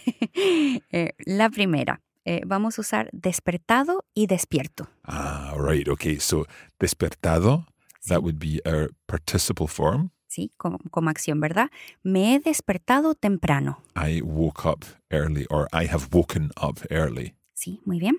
Eh, 0.93 1.11
la 1.27 1.49
primera, 1.49 2.01
eh, 2.25 2.43
vamos 2.47 2.79
a 2.79 2.83
usar 2.83 3.09
despertado 3.13 4.03
y 4.15 4.27
despierto. 4.27 4.87
ah, 5.09 5.55
right. 5.57 5.89
Okay, 5.89 6.19
so 6.19 6.45
despertado, 6.79 7.65
that 8.09 8.23
would 8.23 8.39
be 8.39 8.61
our 8.65 8.91
participle 9.09 9.67
form. 9.67 10.11
Sí, 10.39 10.53
como, 10.57 10.79
como 10.93 11.11
acción, 11.11 11.41
¿verdad? 11.41 11.69
Me 12.05 12.33
he 12.33 12.39
despertado 12.39 13.17
temprano. 13.17 13.83
I 13.97 14.21
woke 14.23 14.69
up 14.69 14.85
early 15.11 15.47
or 15.51 15.67
I 15.73 15.89
have 15.89 16.07
woken 16.13 16.53
up 16.63 16.79
early. 16.91 17.35
Sí, 17.55 17.81
muy 17.85 17.99
bien. 17.99 18.19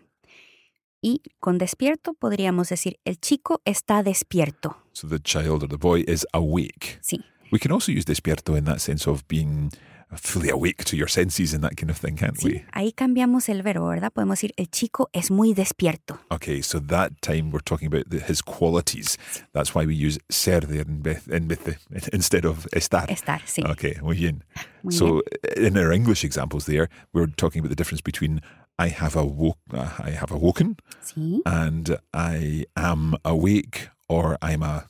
Y 1.02 1.22
con 1.40 1.58
despierto 1.58 2.14
podríamos 2.14 2.68
decir, 2.68 3.00
el 3.06 3.22
chico 3.22 3.62
está 3.64 4.04
despierto. 4.04 4.76
So 4.92 5.08
the 5.08 5.22
child 5.22 5.64
or 5.64 5.70
the 5.70 5.78
boy 5.78 6.04
is 6.10 6.28
awake. 6.34 7.00
Sí, 7.02 7.24
We 7.54 7.58
can 7.58 7.72
also 7.72 7.94
use 7.94 8.04
despierto 8.04 8.58
in 8.58 8.66
that 8.66 8.80
sense 8.80 9.10
of 9.10 9.24
being 9.30 9.72
fully 10.18 10.50
awake 10.50 10.84
to 10.86 10.98
your 10.98 11.08
senses 11.08 11.54
and 11.54 11.64
that 11.64 11.78
kind 11.78 11.90
of 11.90 11.98
thing, 11.98 12.16
can't 12.16 12.38
sí. 12.38 12.44
we? 12.46 12.66
Ahí 12.74 12.94
cambiamos 12.94 13.48
el 13.50 13.62
verbo, 13.62 13.88
¿verdad? 13.88 14.12
Podemos 14.12 14.40
decir, 14.42 14.54
el 14.58 14.68
chico 14.72 15.10
es 15.14 15.30
muy 15.30 15.54
despierto. 15.54 16.20
Okay, 16.32 16.62
so 16.62 16.80
that 16.80 17.12
time 17.22 17.52
we're 17.52 17.60
talking 17.64 17.88
about 17.88 18.10
the, 18.10 18.20
his 18.20 18.42
qualities. 18.42 19.18
That's 19.54 19.76
why 19.76 19.86
we 19.86 19.94
use 19.96 20.18
ser 20.30 20.62
there 20.62 20.82
in 20.82 21.04
vez, 21.04 21.28
in 21.28 21.48
vez 21.48 21.60
de, 21.64 21.78
instead 22.14 22.46
of 22.46 22.66
estar. 22.74 23.08
Estar, 23.10 23.42
sí. 23.46 23.64
Okay, 23.70 23.96
muy 24.02 24.16
bien. 24.16 24.44
Muy 24.84 24.94
so 24.94 25.22
in 25.58 25.78
our 25.78 25.92
English 25.92 26.24
examples 26.24 26.66
there, 26.66 26.88
we're 27.14 27.28
talking 27.28 27.60
about 27.60 27.70
the 27.70 27.76
difference 27.76 28.02
between 28.02 28.42
I 28.80 28.88
have 28.88 29.18
awoke, 29.18 29.58
uh, 29.74 29.90
I 30.00 30.12
have 30.12 30.32
awoken, 30.32 30.78
Sí, 31.04 31.42
and 31.46 31.98
I 32.14 32.66
am 32.78 33.16
awake, 33.26 33.90
or 34.08 34.38
I'm 34.42 34.64
a 34.64 34.88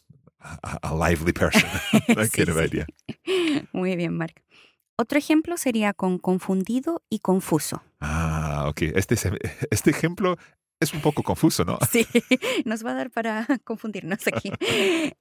a, 0.63 0.77
a 0.84 0.95
lively 0.95 1.34
person. 1.34 1.63
that 2.08 2.29
Sí, 2.29 2.38
kind 2.38 2.49
of 2.49 2.55
sí. 2.55 2.63
idea. 2.63 2.86
muy 3.73 3.95
bien, 3.95 4.15
Marc. 4.15 4.41
Otro 4.99 5.17
ejemplo 5.17 5.55
sería 5.55 5.93
con 5.93 6.17
confundido 6.17 7.01
y 7.09 7.19
confuso. 7.19 7.81
Ah, 8.01 8.65
ok. 8.67 8.81
Este, 8.95 9.15
es- 9.15 9.29
este 9.71 9.91
ejemplo 9.91 10.35
es 10.81 10.93
un 10.93 10.99
poco 10.99 11.23
confuso, 11.23 11.63
¿no? 11.63 11.77
Sí, 11.89 12.05
nos 12.65 12.83
va 12.85 12.91
a 12.91 12.95
dar 12.95 13.09
para 13.09 13.47
confundirnos 13.63 14.27
aquí. 14.27 14.51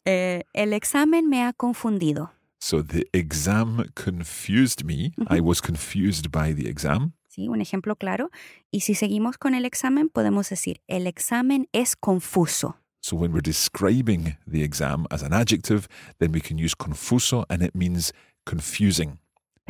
Eh, 0.05 0.43
el 0.53 0.73
examen 0.73 1.29
me 1.29 1.45
ha 1.45 1.53
confundido. 1.53 2.33
So 2.61 2.83
the 2.85 3.07
exam 3.13 3.85
confused 3.95 4.83
me. 4.85 5.13
I 5.31 5.39
was 5.41 5.63
confused 5.63 6.33
by 6.33 6.53
the 6.53 6.69
exam. 6.69 7.13
¿sí? 7.29 7.49
Un 7.49 7.61
ejemplo 7.61 7.95
claro. 7.95 8.31
Y 8.73 8.81
si 8.81 8.97
seguimos 8.97 9.39
con 9.39 9.55
el 9.55 9.65
examen, 9.65 10.09
podemos 10.09 10.49
decir, 10.49 10.81
el 10.89 11.07
examen 11.07 11.69
es 11.73 11.95
confuso. 11.95 12.75
So 13.01 13.15
when 13.15 13.31
we're 13.33 13.43
describing 13.49 14.37
the 14.45 14.65
exam 14.65 15.07
as 15.11 15.23
an 15.23 15.33
adjective, 15.33 15.87
then 16.19 16.33
we 16.33 16.41
can 16.41 16.59
use 16.59 16.75
confuso 16.77 17.47
and 17.49 17.63
it 17.63 17.77
means 17.77 18.13
confusing. 18.45 19.21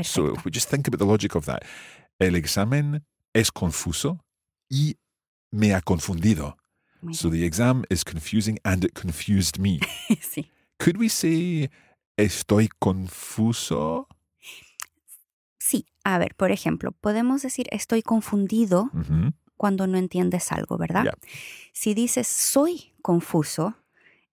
So 0.02 0.32
if 0.34 0.44
we 0.44 0.50
just 0.50 0.68
think 0.68 0.86
about 0.86 0.98
the 0.98 1.06
logic 1.06 1.34
of 1.34 1.46
that, 1.46 1.64
el 2.20 2.34
examen 2.34 3.04
es 3.34 3.50
confuso 3.50 4.20
y 4.70 4.96
me 5.50 5.74
ha 5.74 5.80
confundido. 5.80 6.56
Muy 7.00 7.14
So 7.14 7.30
the 7.30 7.44
exam 7.44 7.84
is 7.90 8.04
confusing 8.04 8.58
and 8.64 8.84
it 8.84 8.94
confused 8.94 9.58
me. 9.58 9.80
Sí. 10.20 10.50
Could 10.78 10.96
we 10.98 11.08
say 11.08 11.70
estoy 12.16 12.68
confuso? 12.80 14.06
Sí, 15.58 15.86
a 16.04 16.18
ver, 16.18 16.34
por 16.36 16.50
ejemplo, 16.50 16.92
podemos 16.92 17.42
decir 17.42 17.66
estoy 17.72 18.02
confundido 18.02 18.90
cuando 19.56 19.86
no 19.86 19.98
entiendes 19.98 20.52
algo, 20.52 20.78
¿verdad? 20.78 21.04
Yeah. 21.04 21.18
Si 21.72 21.94
dices 21.94 22.26
soy 22.26 22.94
confuso, 23.02 23.74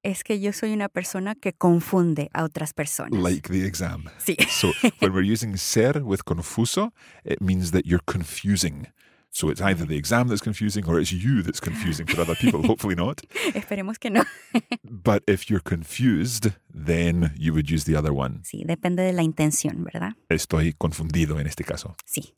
es 0.05 0.23
que 0.23 0.39
yo 0.39 0.53
soy 0.53 0.71
una 0.71 0.87
persona 0.87 1.33
que 1.35 1.53
confunde 1.53 2.29
a 2.33 2.43
otras 2.43 2.73
personas. 2.73 3.19
Like 3.19 3.49
the 3.49 3.65
exam. 3.65 4.05
Sí. 4.19 4.37
So 4.49 4.71
when 4.99 5.13
we're 5.13 5.29
using 5.29 5.57
ser 5.57 6.03
with 6.03 6.23
confuso, 6.25 6.93
it 7.23 7.41
means 7.41 7.71
that 7.71 7.85
you're 7.85 8.03
confusing. 8.05 8.87
So 9.31 9.49
it's 9.49 9.59
either 9.59 9.85
the 9.85 9.97
exam 9.97 10.29
that's 10.29 10.41
confusing 10.41 10.87
or 10.87 10.99
it's 10.99 11.11
you 11.11 11.41
that's 11.41 11.59
confusing 11.59 12.05
for 12.05 12.21
other 12.21 12.35
people. 12.35 12.61
Hopefully 12.67 12.95
not. 12.95 13.21
Esperemos 13.53 13.99
que 13.99 14.11
no. 14.11 14.23
But 14.83 15.23
if 15.27 15.49
you're 15.49 15.63
confused, 15.63 16.51
then 16.73 17.33
you 17.35 17.51
would 17.53 17.69
use 17.69 17.83
the 17.83 17.97
other 17.97 18.13
one. 18.13 18.43
Sí, 18.43 18.63
depende 18.63 19.03
de 19.03 19.11
la 19.11 19.23
intención, 19.23 19.83
¿verdad? 19.83 20.13
Estoy 20.29 20.73
confundido 20.73 21.39
en 21.39 21.47
este 21.47 21.65
caso. 21.65 21.95
Sí, 22.05 22.35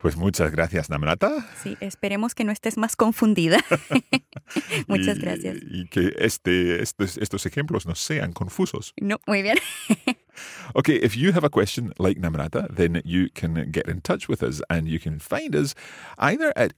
Pues 0.00 0.16
muchas 0.16 0.50
gracias, 0.50 0.88
Namrata. 0.88 1.46
sí, 1.62 1.76
esperemos 1.80 2.34
que 2.34 2.44
no 2.44 2.52
estés 2.52 2.78
más 2.78 2.96
confundida. 2.96 3.58
Muchas 4.88 5.18
Y- 5.18 5.20
gracias. 5.20 5.58
Y 5.60 5.86
que 5.88 6.14
este, 6.18 6.82
estos, 6.82 7.18
estos 7.18 7.44
ejemplos 7.46 7.84
no 7.86 7.94
sean 7.94 8.32
confusos. 8.32 8.94
No, 9.00 9.18
muy 9.26 9.42
bien. 9.42 9.58
Okay, 10.74 10.96
if 11.02 11.16
you 11.16 11.32
have 11.32 11.44
a 11.44 11.50
question 11.50 11.92
like 11.98 12.18
Namrata, 12.18 12.66
then 12.74 13.02
you 13.04 13.28
can 13.34 13.70
get 13.70 13.86
in 13.88 14.00
touch 14.00 14.26
with 14.26 14.42
us 14.42 14.62
and 14.70 14.88
you 14.88 14.98
can 14.98 15.18
find 15.18 15.54
us 15.54 15.74
either 16.16 16.50
at 16.56 16.72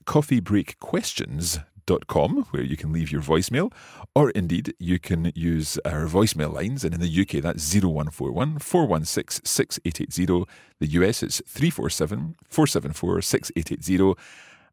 coffeebreakquestions.com, 1.85 2.47
where 2.51 2.63
you 2.63 2.77
can 2.77 2.91
leave 2.91 3.11
your 3.11 3.21
voicemail, 3.21 3.71
or 4.15 4.29
indeed 4.31 4.73
you 4.79 4.99
can 4.99 5.31
use 5.35 5.77
our 5.85 6.05
voicemail 6.05 6.53
lines. 6.53 6.83
And 6.83 6.93
in 6.93 7.01
the 7.01 7.21
UK, 7.21 7.41
that's 7.41 7.73
0141 7.73 8.59
416 8.59 9.45
6880. 9.45 10.45
The 10.79 10.87
US, 10.87 11.23
it's 11.23 11.41
347 11.47 12.35
474 12.49 13.21
6880. 13.21 14.21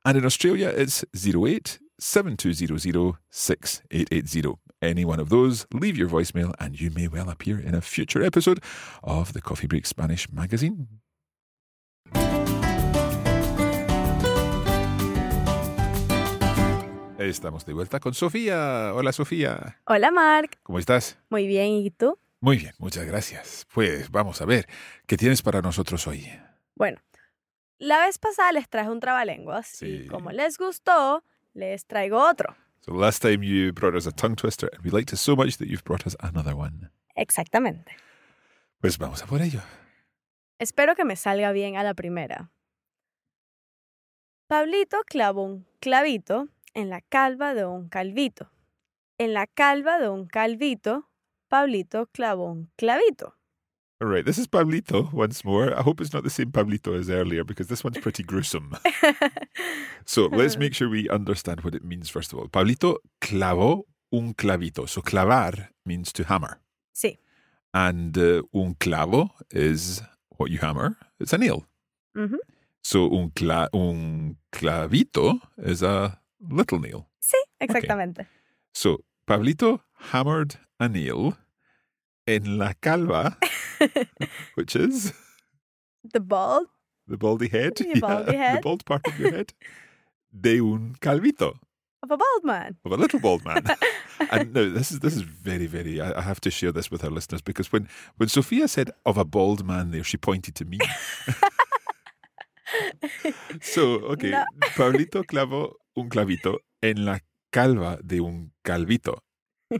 And 0.05 0.19
in 0.19 0.25
Australia, 0.25 0.69
it's 0.69 1.05
08 1.15 1.79
7200 1.99 3.15
6880. 3.31 4.55
Any 4.83 5.05
one 5.05 5.21
of 5.21 5.29
those, 5.29 5.67
leave 5.75 5.99
your 5.99 6.09
voicemail 6.09 6.55
and 6.59 6.81
you 6.81 6.91
may 6.91 7.07
well 7.07 7.29
appear 7.29 7.61
in 7.61 7.75
a 7.75 7.83
future 7.83 8.23
episode 8.23 8.61
of 9.05 9.35
the 9.35 9.43
Coffee 9.43 9.67
Break 9.67 9.85
Spanish 9.85 10.33
magazine. 10.33 10.89
Estamos 17.29 17.67
de 17.67 17.75
vuelta 17.75 18.01
con 18.01 18.15
Sofía. 18.15 18.93
Hola 18.95 19.13
Sofía. 19.13 19.79
Hola, 19.85 20.11
Mark. 20.11 20.59
¿Cómo 20.63 20.79
estás? 20.79 21.19
Muy 21.29 21.47
bien, 21.47 21.67
¿y 21.73 21.91
tú? 21.91 22.19
Muy 22.41 22.57
bien, 22.57 22.73
muchas 22.79 23.05
gracias. 23.05 23.67
Pues 23.75 24.11
vamos 24.11 24.41
a 24.41 24.47
ver, 24.47 24.67
¿qué 25.07 25.19
tienes 25.19 25.43
para 25.43 25.61
nosotros 25.61 26.07
hoy? 26.07 26.27
Bueno, 26.75 26.99
la 27.79 27.99
vez 28.07 28.19
pasada 28.19 28.53
les 28.53 28.71
traje 28.71 28.89
un 28.89 29.01
trabalenguas 29.01 29.67
Sí. 29.69 30.05
y 30.05 30.07
como 30.07 30.31
les 30.31 30.57
gustó, 30.57 31.23
les 31.53 31.85
traigo 31.85 32.27
otro. 32.27 32.57
So 32.81 32.95
last 32.95 33.21
time 33.21 33.47
you 33.47 33.75
brought 33.75 33.95
us 33.95 34.07
a 34.07 34.13
tongue 34.13 34.35
twister 34.37 34.71
and 34.73 34.83
we 34.83 34.91
liked 34.91 35.13
it 35.13 35.19
so 35.19 35.37
much 35.37 35.59
that 35.59 35.67
you've 35.67 35.85
brought 35.85 36.07
us 36.07 36.17
another 36.21 36.55
one. 36.55 36.91
Exactamente. 37.17 37.95
Pues 38.81 38.97
vamos 38.97 39.23
a 39.23 39.27
por 39.27 39.43
ello. 39.43 39.61
Espero 40.59 40.95
que 40.97 41.05
me 41.05 41.17
salga 41.17 41.53
bien 41.53 41.77
a 41.77 41.83
la 41.83 41.93
primera. 41.93 42.51
Pablito 44.47 45.03
clavó 45.05 45.45
un 45.45 45.67
clavito 45.81 46.49
en 46.75 46.89
la 46.91 47.01
calva 47.01 47.55
de 47.55 47.65
un 47.67 47.89
calvito. 47.89 48.51
En 49.19 49.35
la 49.35 49.47
calva 49.47 49.99
de 49.99 50.09
un 50.09 50.27
calvito, 50.27 51.09
Pablito 51.49 52.07
clavó 52.13 52.47
un 52.53 52.71
clavito. 52.77 53.35
All 54.03 54.09
right, 54.09 54.25
this 54.25 54.39
is 54.39 54.47
Pablito 54.47 55.13
once 55.13 55.45
more. 55.45 55.75
I 55.79 55.83
hope 55.83 56.01
it's 56.01 56.15
not 56.15 56.25
the 56.25 56.31
same 56.31 56.51
Pablito 56.51 56.99
as 56.99 57.11
earlier 57.11 57.45
because 57.45 57.69
this 57.69 57.85
one's 57.85 57.99
pretty 57.99 58.23
gruesome. 58.23 58.77
So 60.07 60.27
let's 60.27 60.57
make 60.57 60.75
sure 60.75 60.89
we 60.89 61.09
understand 61.11 61.61
what 61.61 61.75
it 61.75 61.85
means 61.85 62.09
first 62.09 62.33
of 62.33 62.39
all. 62.39 62.49
Pablito 62.49 62.97
clavó 63.21 63.85
un 64.13 64.33
clavito. 64.35 64.89
So 64.89 65.03
clavar 65.03 65.69
means 65.85 66.13
to 66.15 66.25
hammer. 66.25 66.59
Sí. 66.95 67.19
And 67.75 68.17
uh, 68.17 68.43
un 68.55 68.75
clavo 68.75 69.31
is 69.51 70.03
what 70.39 70.51
you 70.51 70.59
hammer. 70.59 70.97
It's 71.21 71.33
a 71.35 71.39
nail. 71.39 71.67
Ujú. 72.17 72.39
So 72.83 73.11
un, 73.13 73.31
cla- 73.31 73.69
un 73.75 74.39
clavito 74.53 75.39
is 75.59 75.83
a 75.83 76.19
little 76.49 76.79
nail. 76.81 77.09
Sí, 77.21 77.37
exactamente. 77.61 78.27
So 78.75 78.99
Pablito 79.27 79.81
hammered 80.13 80.57
a 80.79 80.89
nail 80.89 81.37
en 82.27 82.59
la 82.59 82.73
calva, 82.81 83.37
which 84.55 84.75
is 84.77 85.13
The 86.13 86.21
bald. 86.21 86.67
the 87.09 87.17
baldy 87.17 87.49
head. 87.49 87.77
The 87.77 88.01
baldy 88.01 88.33
the 88.33 88.39
head. 88.39 88.63
bald 88.63 88.85
part 88.85 89.07
of 89.07 89.19
your 89.19 89.33
head. 89.33 89.53
De 90.33 90.61
un 90.61 90.95
calvito. 91.01 91.59
of 92.03 92.11
a 92.11 92.17
bald 92.17 92.45
man. 92.45 92.77
of 92.85 92.93
a 92.93 92.97
little 92.97 93.21
bald 93.21 93.45
man. 93.45 93.63
and 94.31 94.55
no, 94.55 94.71
this 94.71 94.91
is 94.93 95.01
this 95.01 95.15
is 95.17 95.23
very 95.23 95.67
very. 95.67 96.01
I, 96.01 96.19
I 96.19 96.23
have 96.23 96.41
to 96.43 96.51
share 96.51 96.73
this 96.73 96.91
with 96.91 97.05
our 97.05 97.11
listeners 97.11 97.43
because 97.43 97.73
when 97.73 97.89
when 98.17 98.29
Sophia 98.29 98.69
said 98.69 98.91
of 99.05 99.19
a 99.19 99.25
bald 99.25 99.65
man, 99.67 99.91
there 99.91 100.05
she 100.05 100.17
pointed 100.17 100.55
to 100.57 100.65
me. 100.65 100.79
so 103.61 103.83
okay, 104.13 104.31
No. 104.31 104.45
Pablito 104.77 105.25
clavó 105.25 105.73
un 106.01 106.09
clavito 106.09 106.61
en 106.81 107.05
la 107.05 107.21
calva 107.51 107.99
de 108.03 108.21
un 108.21 108.53
calvito, 108.63 109.25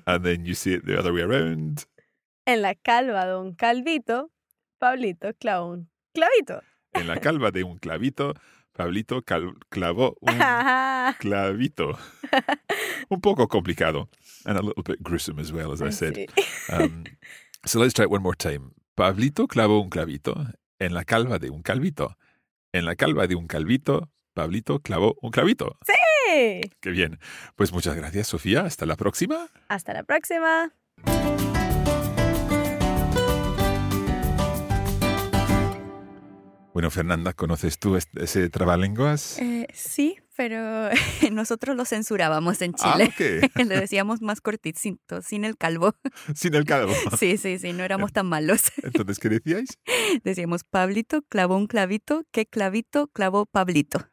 and 0.07 0.25
then 0.25 0.45
you 0.45 0.55
see 0.55 0.75
it 0.75 0.85
the 0.85 0.99
other 0.99 1.13
way 1.13 1.23
around. 1.23 1.85
En 2.47 2.63
la 2.63 2.75
calva 2.75 3.27
de 3.27 3.37
un 3.37 3.55
calvito, 3.55 4.31
Pablito 4.79 5.35
clavó 5.35 5.73
un 5.73 5.91
clavito. 6.15 6.63
En 6.93 7.07
la 7.07 7.21
calva 7.21 7.51
de 7.51 7.65
un 7.65 7.79
clavito, 7.79 8.35
Pablito 8.73 9.23
clavó 9.23 10.17
un 10.21 10.39
clavito. 11.19 11.99
un 13.11 13.21
poco 13.21 13.49
complicado 13.49 14.09
and 14.47 14.57
a 14.57 14.63
little 14.63 14.83
bit 14.83 15.03
gruesome 15.03 15.39
as 15.39 15.53
well, 15.53 15.73
as 15.73 15.83
I 15.83 15.91
said. 15.91 16.31
Um, 16.71 17.05
so 17.67 17.79
let's 17.79 17.93
try 17.93 18.05
it 18.05 18.11
one 18.11 18.23
more 18.23 18.37
time. 18.37 18.73
Pablito 18.97 19.47
clavó 19.47 19.81
un 19.81 19.91
clavito 19.91 20.35
en 20.79 20.95
la 20.95 21.05
calva 21.05 21.39
de 21.39 21.51
un 21.51 21.63
calvito. 21.63 22.17
En 22.73 22.85
la 22.85 22.95
calva 22.95 23.27
de 23.27 23.35
un 23.35 23.47
calvito, 23.47 24.11
Pablito 24.35 24.81
clavó 24.81 25.17
un 25.21 25.31
clavito. 25.31 25.77
Sí. 25.87 25.93
Qué 26.81 26.91
bien. 26.91 27.19
Pues 27.57 27.73
muchas 27.73 27.95
gracias, 27.97 28.29
Sofía. 28.29 28.63
Hasta 28.63 28.87
la 28.87 28.97
próxima. 28.97 29.49
Hasta 29.69 29.93
la 29.93 30.03
próxima. 30.03 30.73
Bueno, 36.73 36.91
Fernanda, 36.91 37.33
¿conoces 37.33 37.79
tú 37.79 37.97
ese 37.97 38.49
trabalenguas? 38.49 39.39
Eh, 39.41 39.67
sí, 39.75 40.17
pero 40.37 40.89
nosotros 41.33 41.77
lo 41.77 41.85
censurábamos 41.85 42.63
en 42.63 42.75
Ah, 42.79 42.93
Chile. 42.97 43.43
ok. 43.49 43.57
Le 43.69 43.81
decíamos 43.81 44.23
más 44.23 44.41
cortito, 44.41 45.21
sin 45.21 45.45
el 45.45 45.57
calvo. 45.57 45.95
Sin 46.35 46.55
el 46.55 46.65
calvo. 46.65 46.93
Sí, 47.19 47.37
sí, 47.39 47.59
sí, 47.59 47.73
no 47.73 47.83
éramos 47.83 48.13
tan 48.13 48.27
malos. 48.27 48.63
Entonces, 48.83 49.19
¿qué 49.19 49.29
decíais? 49.29 49.79
Decíamos, 50.23 50.63
Pablito 50.65 51.23
clavó 51.23 51.57
un 51.57 51.67
clavito, 51.67 52.23
¿qué 52.31 52.47
clavito 52.47 53.09
clavó 53.09 53.47
Pablito? 53.47 54.09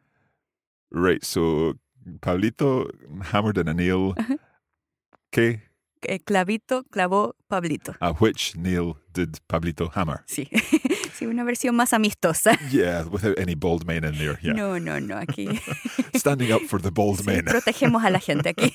Right, 0.89 1.23
so 1.23 1.75
Pablito 2.19 2.89
hammered 3.31 3.57
in 3.57 3.67
a 3.67 3.73
nail. 3.73 4.13
¿Qué? 5.31 5.61
¿Qué 6.01 6.19
clavito 6.19 6.83
clavó 6.91 7.35
Pablito? 7.47 7.95
A 7.99 8.11
which 8.11 8.55
nail 8.55 8.97
did 9.13 9.37
Pablito 9.49 9.89
hammer? 9.95 10.23
Sí, 10.27 10.47
sí, 11.13 11.25
una 11.25 11.43
versión 11.43 11.75
más 11.75 11.91
amistosa. 11.91 12.57
Yeah, 12.69 13.03
without 13.05 13.37
any 13.39 13.55
bald 13.55 13.85
men 13.85 14.03
in 14.03 14.17
there. 14.17 14.37
Yeah. 14.41 14.53
No, 14.53 14.77
no, 14.79 14.99
no, 14.99 15.17
aquí 15.17 15.47
Standing 16.15 16.51
up 16.53 16.61
for 16.69 16.79
the 16.81 16.91
bald 16.91 17.21
sí, 17.21 17.25
men. 17.25 17.45
protegemos 17.45 18.03
a 18.03 18.09
la 18.11 18.19
gente 18.19 18.49
aquí. 18.49 18.73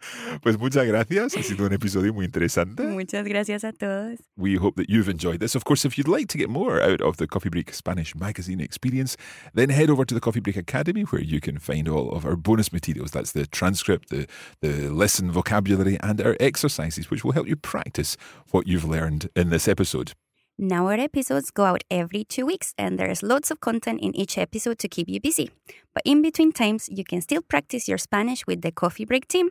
Pues 0.42 0.58
muchas 0.58 0.86
gracias. 0.86 1.36
Ha 1.36 1.42
sido 1.42 1.66
un 1.66 1.72
episodio 1.72 2.12
muy 2.12 2.24
interesante. 2.24 2.84
Muchas 2.84 3.24
gracias 3.24 3.64
a 3.64 3.72
todos. 3.72 4.18
We 4.36 4.56
hope 4.56 4.76
that 4.76 4.88
you've 4.88 5.08
enjoyed 5.08 5.40
this. 5.40 5.54
Of 5.54 5.64
course, 5.64 5.84
if 5.84 5.98
you'd 5.98 6.08
like 6.08 6.28
to 6.28 6.38
get 6.38 6.48
more 6.48 6.80
out 6.80 7.00
of 7.00 7.16
the 7.16 7.26
Coffee 7.26 7.48
Break 7.48 7.72
Spanish 7.74 8.14
magazine 8.14 8.60
experience, 8.60 9.16
then 9.54 9.70
head 9.70 9.90
over 9.90 10.04
to 10.04 10.14
the 10.14 10.20
Coffee 10.20 10.40
Break 10.40 10.56
Academy 10.56 11.02
where 11.02 11.22
you 11.22 11.40
can 11.40 11.58
find 11.58 11.88
all 11.88 12.10
of 12.10 12.24
our 12.24 12.36
bonus 12.36 12.72
materials. 12.72 13.10
That's 13.10 13.32
the 13.32 13.46
transcript, 13.46 14.10
the, 14.10 14.26
the 14.60 14.88
lesson 14.90 15.30
vocabulary, 15.30 15.98
and 16.00 16.20
our 16.20 16.36
exercises, 16.40 17.10
which 17.10 17.24
will 17.24 17.32
help 17.32 17.48
you 17.48 17.56
practice 17.56 18.16
what 18.50 18.66
you've 18.66 18.84
learned 18.84 19.28
in 19.34 19.50
this 19.50 19.68
episode. 19.68 20.12
Now, 20.60 20.88
our 20.88 20.98
episodes 20.98 21.52
go 21.52 21.64
out 21.64 21.84
every 21.88 22.24
two 22.24 22.44
weeks, 22.44 22.74
and 22.76 22.98
there's 22.98 23.22
lots 23.22 23.52
of 23.52 23.60
content 23.60 24.00
in 24.00 24.12
each 24.16 24.36
episode 24.36 24.80
to 24.80 24.88
keep 24.88 25.08
you 25.08 25.20
busy. 25.20 25.50
But 25.94 26.02
in 26.04 26.20
between 26.20 26.50
times, 26.50 26.88
you 26.90 27.04
can 27.04 27.20
still 27.20 27.42
practice 27.42 27.86
your 27.86 27.98
Spanish 27.98 28.44
with 28.44 28.62
the 28.62 28.72
Coffee 28.72 29.04
Break 29.04 29.28
team. 29.28 29.50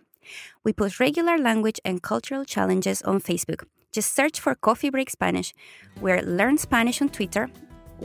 We 0.64 0.74
post 0.74 1.00
regular 1.00 1.38
language 1.38 1.80
and 1.86 2.02
cultural 2.02 2.46
challenges 2.46 3.02
on 3.04 3.22
Facebook. 3.22 3.64
Just 3.92 4.14
search 4.14 4.40
for 4.40 4.56
Coffee 4.56 4.90
Break 4.90 5.10
Spanish. 5.10 5.54
We're 6.02 6.22
Learn 6.22 6.58
Spanish 6.58 7.02
on 7.02 7.10
Twitter, 7.10 7.50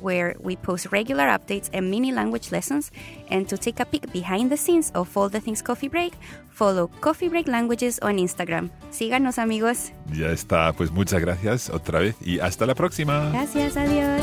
where 0.01 0.35
we 0.41 0.57
post 0.57 0.91
regular 0.91 1.25
updates 1.25 1.69
and 1.73 1.91
mini 1.91 2.13
language 2.13 2.51
lessons. 2.53 2.91
And 3.31 3.49
to 3.49 3.59
take 3.59 3.81
a 3.81 3.85
peek 3.85 4.13
behind 4.13 4.51
the 4.51 4.57
scenes 4.57 4.91
of 4.95 5.15
all 5.17 5.29
the 5.29 5.41
things 5.41 5.61
Coffee 5.61 5.89
Break, 5.89 6.15
follow 6.51 6.89
Coffee 7.01 7.29
Break 7.29 7.49
Languages 7.49 7.99
on 8.01 8.17
Instagram. 8.17 8.71
Síganos, 8.91 9.39
amigos. 9.39 9.93
Ya 10.13 10.31
está. 10.31 10.73
Pues 10.73 10.91
muchas 10.91 11.21
gracias 11.21 11.69
otra 11.69 12.01
vez 12.01 12.17
y 12.21 12.39
hasta 12.41 12.67
la 12.67 12.75
próxima. 12.75 13.31
Gracias, 13.33 13.77
adiós. 13.77 14.23